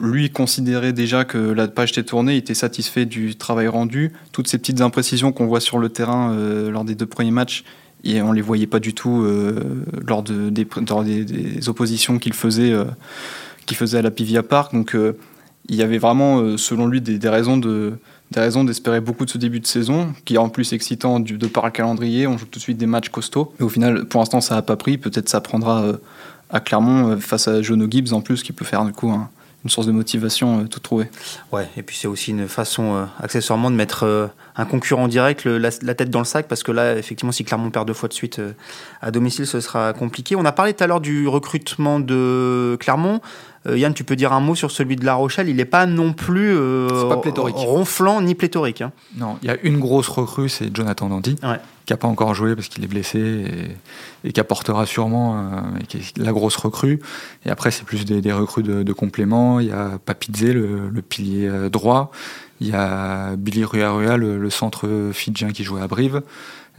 lui 0.00 0.30
considérait 0.30 0.92
déjà 0.92 1.24
que 1.24 1.38
la 1.38 1.68
page 1.68 1.92
était 1.92 2.02
tournée, 2.02 2.34
il 2.34 2.38
était 2.38 2.54
satisfait 2.54 3.06
du 3.06 3.36
travail 3.36 3.68
rendu. 3.68 4.12
Toutes 4.32 4.48
ces 4.48 4.58
petites 4.58 4.80
imprécisions 4.80 5.32
qu'on 5.32 5.46
voit 5.46 5.60
sur 5.60 5.78
le 5.78 5.88
terrain 5.88 6.36
lors 6.70 6.84
des 6.84 6.94
deux 6.94 7.06
premiers 7.06 7.30
matchs, 7.30 7.64
et 8.04 8.20
on 8.20 8.32
les 8.32 8.42
voyait 8.42 8.66
pas 8.66 8.78
du 8.78 8.94
tout 8.94 9.26
lors, 10.06 10.22
de, 10.22 10.50
des, 10.50 10.64
des, 11.24 11.68
oppositions 11.68 12.18
qu'il 12.18 12.34
faisait, 12.34 12.74
faisait 13.72 13.98
à 13.98 14.02
la 14.02 14.10
Pivia 14.10 14.42
Park. 14.42 14.74
Donc 14.74 14.94
il 15.68 15.74
y 15.74 15.82
avait 15.82 15.98
vraiment, 15.98 16.58
selon 16.58 16.86
lui, 16.86 17.00
des 17.00 17.28
raisons 17.28 17.56
de 17.56 17.98
des 18.32 18.40
raisons 18.40 18.64
d'espérer 18.64 19.00
beaucoup 19.00 19.24
de 19.24 19.30
ce 19.30 19.38
début 19.38 19.60
de 19.60 19.66
saison, 19.66 20.12
qui 20.24 20.34
est 20.34 20.38
en 20.38 20.48
plus 20.48 20.72
excitant 20.72 21.20
du, 21.20 21.38
de 21.38 21.46
par 21.46 21.64
le 21.64 21.70
calendrier. 21.70 22.26
On 22.26 22.36
joue 22.36 22.46
tout 22.46 22.58
de 22.58 22.62
suite 22.62 22.78
des 22.78 22.86
matchs 22.86 23.08
costauds. 23.08 23.52
Mais 23.58 23.64
au 23.66 23.68
final, 23.68 24.04
pour 24.06 24.20
l'instant, 24.20 24.40
ça 24.40 24.56
n'a 24.56 24.62
pas 24.62 24.76
pris. 24.76 24.98
Peut-être 24.98 25.28
ça 25.28 25.40
prendra 25.40 25.82
euh, 25.82 25.96
à 26.50 26.60
Clermont 26.60 27.10
euh, 27.10 27.16
face 27.16 27.48
à 27.48 27.62
Jono 27.62 27.86
Gibbs 27.90 28.12
en 28.12 28.20
plus, 28.20 28.42
qui 28.42 28.52
peut 28.52 28.64
faire 28.64 28.84
du 28.84 28.92
coup 28.92 29.10
un, 29.10 29.28
une 29.64 29.70
source 29.70 29.86
de 29.86 29.92
motivation 29.92 30.60
euh, 30.60 30.64
tout 30.64 30.80
trouvé. 30.80 31.08
Ouais, 31.52 31.68
et 31.76 31.82
puis 31.82 31.96
c'est 31.96 32.08
aussi 32.08 32.30
une 32.30 32.48
façon 32.48 32.94
euh, 32.94 33.04
accessoirement 33.20 33.70
de 33.70 33.76
mettre 33.76 34.30
un 34.56 34.64
concurrent 34.64 35.08
direct 35.08 35.44
la, 35.44 35.70
la, 35.82 35.94
tête 35.94 36.10
dans 36.10 36.20
le 36.20 36.24
sac 36.24 36.46
parce 36.48 36.62
que 36.62 36.72
là, 36.72 36.96
effectivement, 36.96 37.32
si 37.32 37.44
Clermont 37.44 37.70
perd 37.70 37.86
deux 37.86 37.94
fois 37.94 38.08
de 38.08 38.14
suite 38.14 38.40
à 39.02 39.10
domicile, 39.10 39.46
ce 39.46 39.60
sera 39.60 39.92
compliqué. 39.92 40.36
On 40.36 40.44
a 40.44 40.52
parlé 40.52 40.74
tout 40.74 40.84
à 40.84 40.86
l'heure 40.86 41.00
du 41.00 41.28
recrutement 41.28 42.00
de 42.00 42.76
Clermont. 42.80 43.20
Euh, 43.66 43.78
Yann, 43.78 43.94
tu 43.94 44.04
peux 44.04 44.16
dire 44.16 44.32
un 44.32 44.40
mot 44.40 44.54
sur 44.54 44.70
celui 44.70 44.96
de 44.96 45.04
La 45.04 45.14
Rochelle 45.14 45.48
Il 45.48 45.56
n'est 45.56 45.64
pas 45.64 45.86
non 45.86 46.12
plus 46.12 46.56
pas 47.08 47.16
pléthorique. 47.18 47.56
ronflant 47.56 48.20
ni 48.20 48.34
pléthorique. 48.34 48.82
Hein. 48.82 48.92
Non, 49.16 49.38
il 49.42 49.48
y 49.48 49.50
a 49.50 49.56
une 49.62 49.78
grosse 49.78 50.08
recrue, 50.08 50.48
c'est 50.48 50.74
Jonathan 50.74 51.08
Dandy, 51.08 51.36
ouais. 51.42 51.58
qui 51.84 51.92
n'a 51.92 51.96
pas 51.96 52.08
encore 52.08 52.34
joué 52.34 52.54
parce 52.54 52.68
qu'il 52.68 52.84
est 52.84 52.88
blessé 52.88 53.18
et, 54.24 54.28
et 54.28 54.32
qui 54.32 54.40
apportera 54.40 54.86
sûrement 54.86 55.36
euh, 55.36 55.40
qui 55.88 55.98
est 55.98 56.18
la 56.18 56.32
grosse 56.32 56.56
recrue. 56.56 57.00
Et 57.44 57.50
après, 57.50 57.70
c'est 57.70 57.84
plus 57.84 58.04
des, 58.04 58.20
des 58.20 58.32
recrues 58.32 58.62
de, 58.62 58.82
de, 58.82 58.92
complément. 58.92 59.60
Il 59.60 59.66
y 59.68 59.72
a 59.72 59.98
Papidze, 60.04 60.52
le, 60.52 60.88
le, 60.88 61.02
pilier 61.02 61.50
droit. 61.70 62.10
Il 62.60 62.68
y 62.68 62.72
a 62.72 63.36
Billy 63.36 63.64
Ruarua, 63.64 64.16
le, 64.16 64.38
le 64.38 64.50
centre 64.50 65.10
fidjien 65.12 65.50
qui 65.50 65.64
jouait 65.64 65.82
à 65.82 65.88
Brive. 65.88 66.22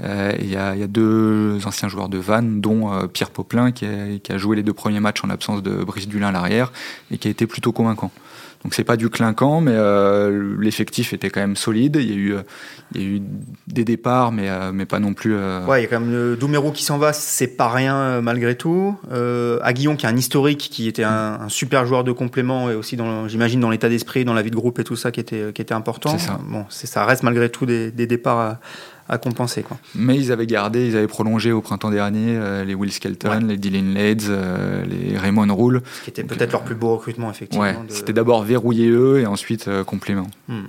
Euh, 0.04 0.32
il, 0.40 0.50
y 0.50 0.56
a, 0.56 0.76
y 0.76 0.84
a, 0.84 0.88
deux 0.88 1.60
anciens 1.66 1.88
joueurs 1.88 2.10
de 2.10 2.18
Vannes, 2.18 2.62
dont 2.62 2.94
euh, 2.94 3.08
Pierre 3.08 3.32
Poplin, 3.32 3.72
qui 3.72 3.86
a, 3.86 4.20
qui 4.22 4.32
a, 4.32 4.38
joué 4.38 4.56
les 4.56 4.64
deux 4.64 4.74
premiers 4.74 5.00
matchs 5.00 5.24
en 5.24 5.28
l'absence 5.28 5.64
de 5.64 5.84
Brice 5.84 6.08
Dulin 6.08 6.28
à 6.28 6.32
l'arrière 6.32 6.72
et 7.12 7.18
qui 7.18 7.28
a 7.28 7.32
été 7.32 7.48
plutôt 7.48 7.72
convaincant. 7.72 8.12
Donc 8.64 8.74
c'est 8.74 8.84
pas 8.84 8.98
du 8.98 9.10
clinquant, 9.10 9.62
mais 9.62 9.74
euh, 9.74 10.56
l'effectif 10.60 11.14
était 11.14 11.30
quand 11.30 11.40
même 11.40 11.56
solide. 11.56 11.98
Il 12.00 12.10
y 12.10 12.12
a 12.12 12.16
eu, 12.16 12.36
il 12.96 13.02
y 13.02 13.06
a 13.06 13.08
eu 13.08 13.22
des 13.68 13.86
départs, 13.86 14.32
mais, 14.32 14.50
mais 14.74 14.86
pas 14.86 15.00
non 15.00 15.14
plus. 15.14 15.36
Ouais, 15.36 15.80
il 15.80 15.84
y 15.84 15.86
a 15.86 15.88
quand 15.88 16.00
même 16.00 16.12
le 16.12 16.36
Doumerou 16.36 16.72
qui 16.72 16.84
s'en 16.84 16.98
va, 16.98 17.14
c'est 17.14 17.56
pas 17.56 17.70
rien 17.70 18.20
malgré 18.22 18.56
tout. 18.56 18.98
Euh, 19.12 19.60
Aguillon 19.62 19.96
qui 19.96 20.08
est 20.08 20.10
un 20.10 20.18
historique, 20.18 20.70
qui 20.72 20.88
était 20.88 21.04
un, 21.04 21.40
un 21.42 21.50
super 21.50 21.86
joueur 21.86 22.04
de 22.04 22.12
complément 22.12 22.70
et 22.70 22.76
aussi, 22.76 22.98
j'imagine, 23.28 23.60
dans 23.60 23.70
l'état 23.70 23.90
d'esprit, 23.90 24.26
dans 24.26 24.34
la 24.34 24.42
vie 24.42 24.52
de 24.52 24.56
groupe 24.56 24.80
et 24.80 24.84
tout 24.84 24.96
ça, 24.96 25.12
qui 25.12 25.20
était, 25.20 25.54
qui 25.54 25.62
était 25.62 25.76
important. 25.76 26.18
Ça. 26.18 26.40
Bon, 26.44 26.66
ça 26.70 27.06
reste 27.06 27.22
malgré 27.22 27.50
tout 27.50 27.68
des, 27.68 27.92
des 27.92 28.08
départs. 28.08 28.58
À, 29.10 29.18
compenser. 29.18 29.64
Quoi. 29.64 29.78
Mais 29.96 30.18
ils 30.18 30.32
avaient 30.32 30.48
gardé, 30.48 30.88
ils 30.88 30.98
avaient 30.98 31.08
prolongé 31.08 31.52
au 31.52 31.62
printemps 31.62 31.92
dernier 31.92 32.36
euh, 32.36 32.64
les 32.64 32.76
Will 32.76 32.92
Skelton, 32.92 33.30
ouais. 33.30 33.42
les 33.42 33.58
Dylan 33.58 33.94
Lades, 33.94 34.24
euh, 34.30 34.84
les 34.86 35.18
Raymond 35.18 35.56
Rule. 35.56 35.82
Ce 36.00 36.04
qui 36.04 36.10
était 36.10 36.24
peut-être 36.24 36.52
leur 36.52 36.64
plus 36.64 36.76
beau 36.76 36.96
recrutement, 36.96 37.30
effectivement. 37.30 37.66
Ouais, 37.66 37.74
de... 37.74 37.92
C'était 37.94 38.14
d'abord 38.14 38.44
verrouiller 38.44 38.90
eux 38.90 39.20
et 39.20 39.26
ensuite 39.26 39.68
euh, 39.68 39.84
complément. 39.84 40.28
Mmh. 40.48 40.64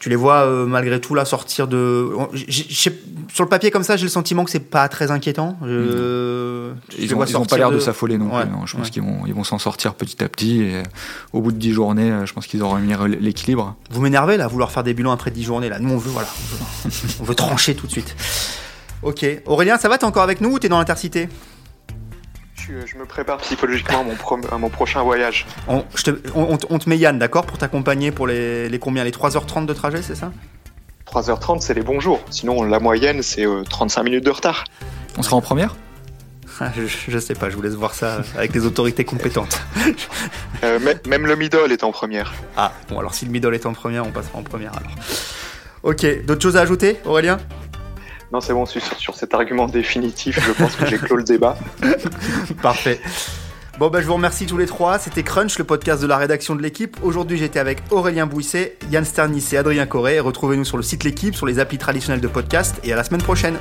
Tu 0.00 0.08
les 0.08 0.16
vois 0.16 0.42
euh, 0.42 0.64
malgré 0.66 1.00
tout 1.00 1.14
là 1.14 1.24
sortir 1.24 1.66
de. 1.66 2.10
J 2.32 2.90
sur 3.30 3.44
le 3.44 3.48
papier 3.48 3.70
comme 3.70 3.82
ça, 3.82 3.96
j'ai 3.96 4.04
le 4.04 4.10
sentiment 4.10 4.44
que 4.44 4.50
c'est 4.50 4.58
pas 4.58 4.88
très 4.88 5.10
inquiétant. 5.10 5.58
Je... 5.62 6.72
Ils 6.98 7.10
n'ont 7.12 7.44
pas 7.44 7.58
l'air 7.58 7.70
de, 7.70 7.76
de 7.76 7.80
s'affoler 7.80 8.16
non 8.16 8.34
ouais. 8.34 8.46
Non. 8.46 8.64
Je 8.64 8.76
pense 8.76 8.86
ouais. 8.86 8.90
qu'ils 8.90 9.02
vont, 9.02 9.26
ils 9.26 9.34
vont 9.34 9.44
s'en 9.44 9.58
sortir 9.58 9.94
petit 9.94 10.22
à 10.22 10.28
petit. 10.28 10.62
Et 10.62 10.82
au 11.32 11.40
bout 11.40 11.52
de 11.52 11.58
10 11.58 11.72
journées, 11.72 12.12
je 12.24 12.32
pense 12.32 12.46
qu'ils 12.46 12.62
auront 12.62 12.78
mis 12.78 12.94
l'équilibre. 13.20 13.76
Vous 13.90 14.00
m'énervez 14.00 14.36
là, 14.36 14.46
vouloir 14.46 14.70
faire 14.70 14.82
des 14.82 14.94
bilans 14.94 15.12
après 15.12 15.30
10 15.30 15.42
journées 15.42 15.68
là. 15.68 15.78
Nous 15.78 15.92
on 15.92 15.98
veut 15.98 16.10
voilà, 16.10 16.28
on 16.84 16.88
veut, 16.88 16.92
on 17.20 17.24
veut 17.24 17.34
trancher 17.34 17.74
tout 17.74 17.86
de 17.86 17.92
suite. 17.92 18.14
Ok, 19.02 19.24
Aurélien, 19.46 19.78
ça 19.78 19.88
va 19.88 19.98
T'es 19.98 20.04
encore 20.04 20.22
avec 20.22 20.40
nous 20.40 20.50
ou 20.50 20.58
t'es 20.58 20.68
dans 20.68 20.78
l'intercité? 20.78 21.28
Je 22.86 22.96
me 22.98 23.04
prépare 23.04 23.38
psychologiquement 23.38 24.00
à 24.00 24.02
mon, 24.02 24.14
pro 24.14 24.38
à 24.50 24.58
mon 24.58 24.68
prochain 24.68 25.02
voyage. 25.02 25.46
On, 25.66 25.80
te, 25.80 26.10
on, 26.34 26.58
on, 26.68 26.78
te 26.78 26.88
met 26.88 26.98
Yann, 26.98 27.18
d'accord, 27.18 27.46
pour 27.46 27.58
t'accompagner 27.58 28.10
pour 28.10 28.26
les, 28.26 28.68
les, 28.68 28.78
combien 28.78 29.04
Les 29.04 29.10
3h30 29.10 29.66
de 29.66 29.72
trajet, 29.72 30.02
c'est 30.02 30.14
ça? 30.14 30.32
3h30, 31.06 31.60
c'est 31.60 31.74
les 31.74 31.82
bons 31.82 32.00
jours. 32.00 32.20
Sinon, 32.30 32.62
la 32.64 32.80
moyenne, 32.80 33.22
c'est 33.22 33.46
euh, 33.46 33.62
35 33.62 34.02
minutes 34.02 34.24
de 34.24 34.30
retard. 34.30 34.64
On 35.16 35.22
sera 35.22 35.36
en 35.36 35.40
première? 35.40 35.76
Je, 36.76 36.86
je, 36.86 37.18
sais 37.18 37.34
pas, 37.34 37.50
je 37.50 37.56
vous 37.56 37.62
laisse 37.62 37.74
voir 37.74 37.94
ça 37.94 38.20
avec 38.36 38.52
les 38.52 38.66
autorités 38.66 39.04
compétentes. 39.04 39.60
euh, 40.64 40.80
même 41.06 41.26
le 41.26 41.36
middle 41.36 41.70
est 41.70 41.84
en 41.84 41.92
première. 41.92 42.34
Ah, 42.56 42.72
bon, 42.88 42.98
alors 42.98 43.14
si 43.14 43.24
le 43.26 43.30
middle 43.30 43.54
est 43.54 43.64
en 43.64 43.74
première, 43.74 44.04
on 44.04 44.10
passera 44.10 44.38
en 44.38 44.42
première 44.42 44.72
alors. 44.76 44.90
Ok, 45.84 46.04
d'autres 46.24 46.42
choses 46.42 46.56
à 46.56 46.62
ajouter, 46.62 46.98
Aurélien? 47.04 47.38
Non, 48.32 48.40
c'est 48.40 48.52
bon, 48.52 48.66
sur, 48.66 48.82
sur 48.98 49.14
cet 49.14 49.32
argument 49.34 49.66
définitif, 49.66 50.38
je 50.40 50.52
pense 50.52 50.76
que 50.76 50.86
j'ai 50.86 50.98
clos 50.98 51.16
le 51.16 51.24
débat. 51.24 51.56
Parfait. 52.62 53.00
Bon, 53.78 53.90
bah, 53.90 54.00
je 54.00 54.06
vous 54.06 54.14
remercie 54.14 54.44
tous 54.44 54.58
les 54.58 54.66
trois. 54.66 54.98
C'était 54.98 55.22
Crunch, 55.22 55.56
le 55.56 55.64
podcast 55.64 56.02
de 56.02 56.06
la 56.06 56.16
rédaction 56.16 56.56
de 56.56 56.62
l'équipe. 56.62 56.96
Aujourd'hui, 57.02 57.38
j'étais 57.38 57.60
avec 57.60 57.78
Aurélien 57.90 58.26
Bouisset, 58.26 58.76
Yann 58.90 59.04
Sternis 59.04 59.46
et 59.52 59.56
Adrien 59.56 59.86
Corré. 59.86 60.18
Retrouvez-nous 60.18 60.64
sur 60.64 60.76
le 60.76 60.82
site 60.82 61.04
L'équipe, 61.04 61.34
sur 61.34 61.46
les 61.46 61.58
applis 61.60 61.78
traditionnels 61.78 62.20
de 62.20 62.28
podcast 62.28 62.76
et 62.82 62.92
à 62.92 62.96
la 62.96 63.04
semaine 63.04 63.22
prochaine. 63.22 63.56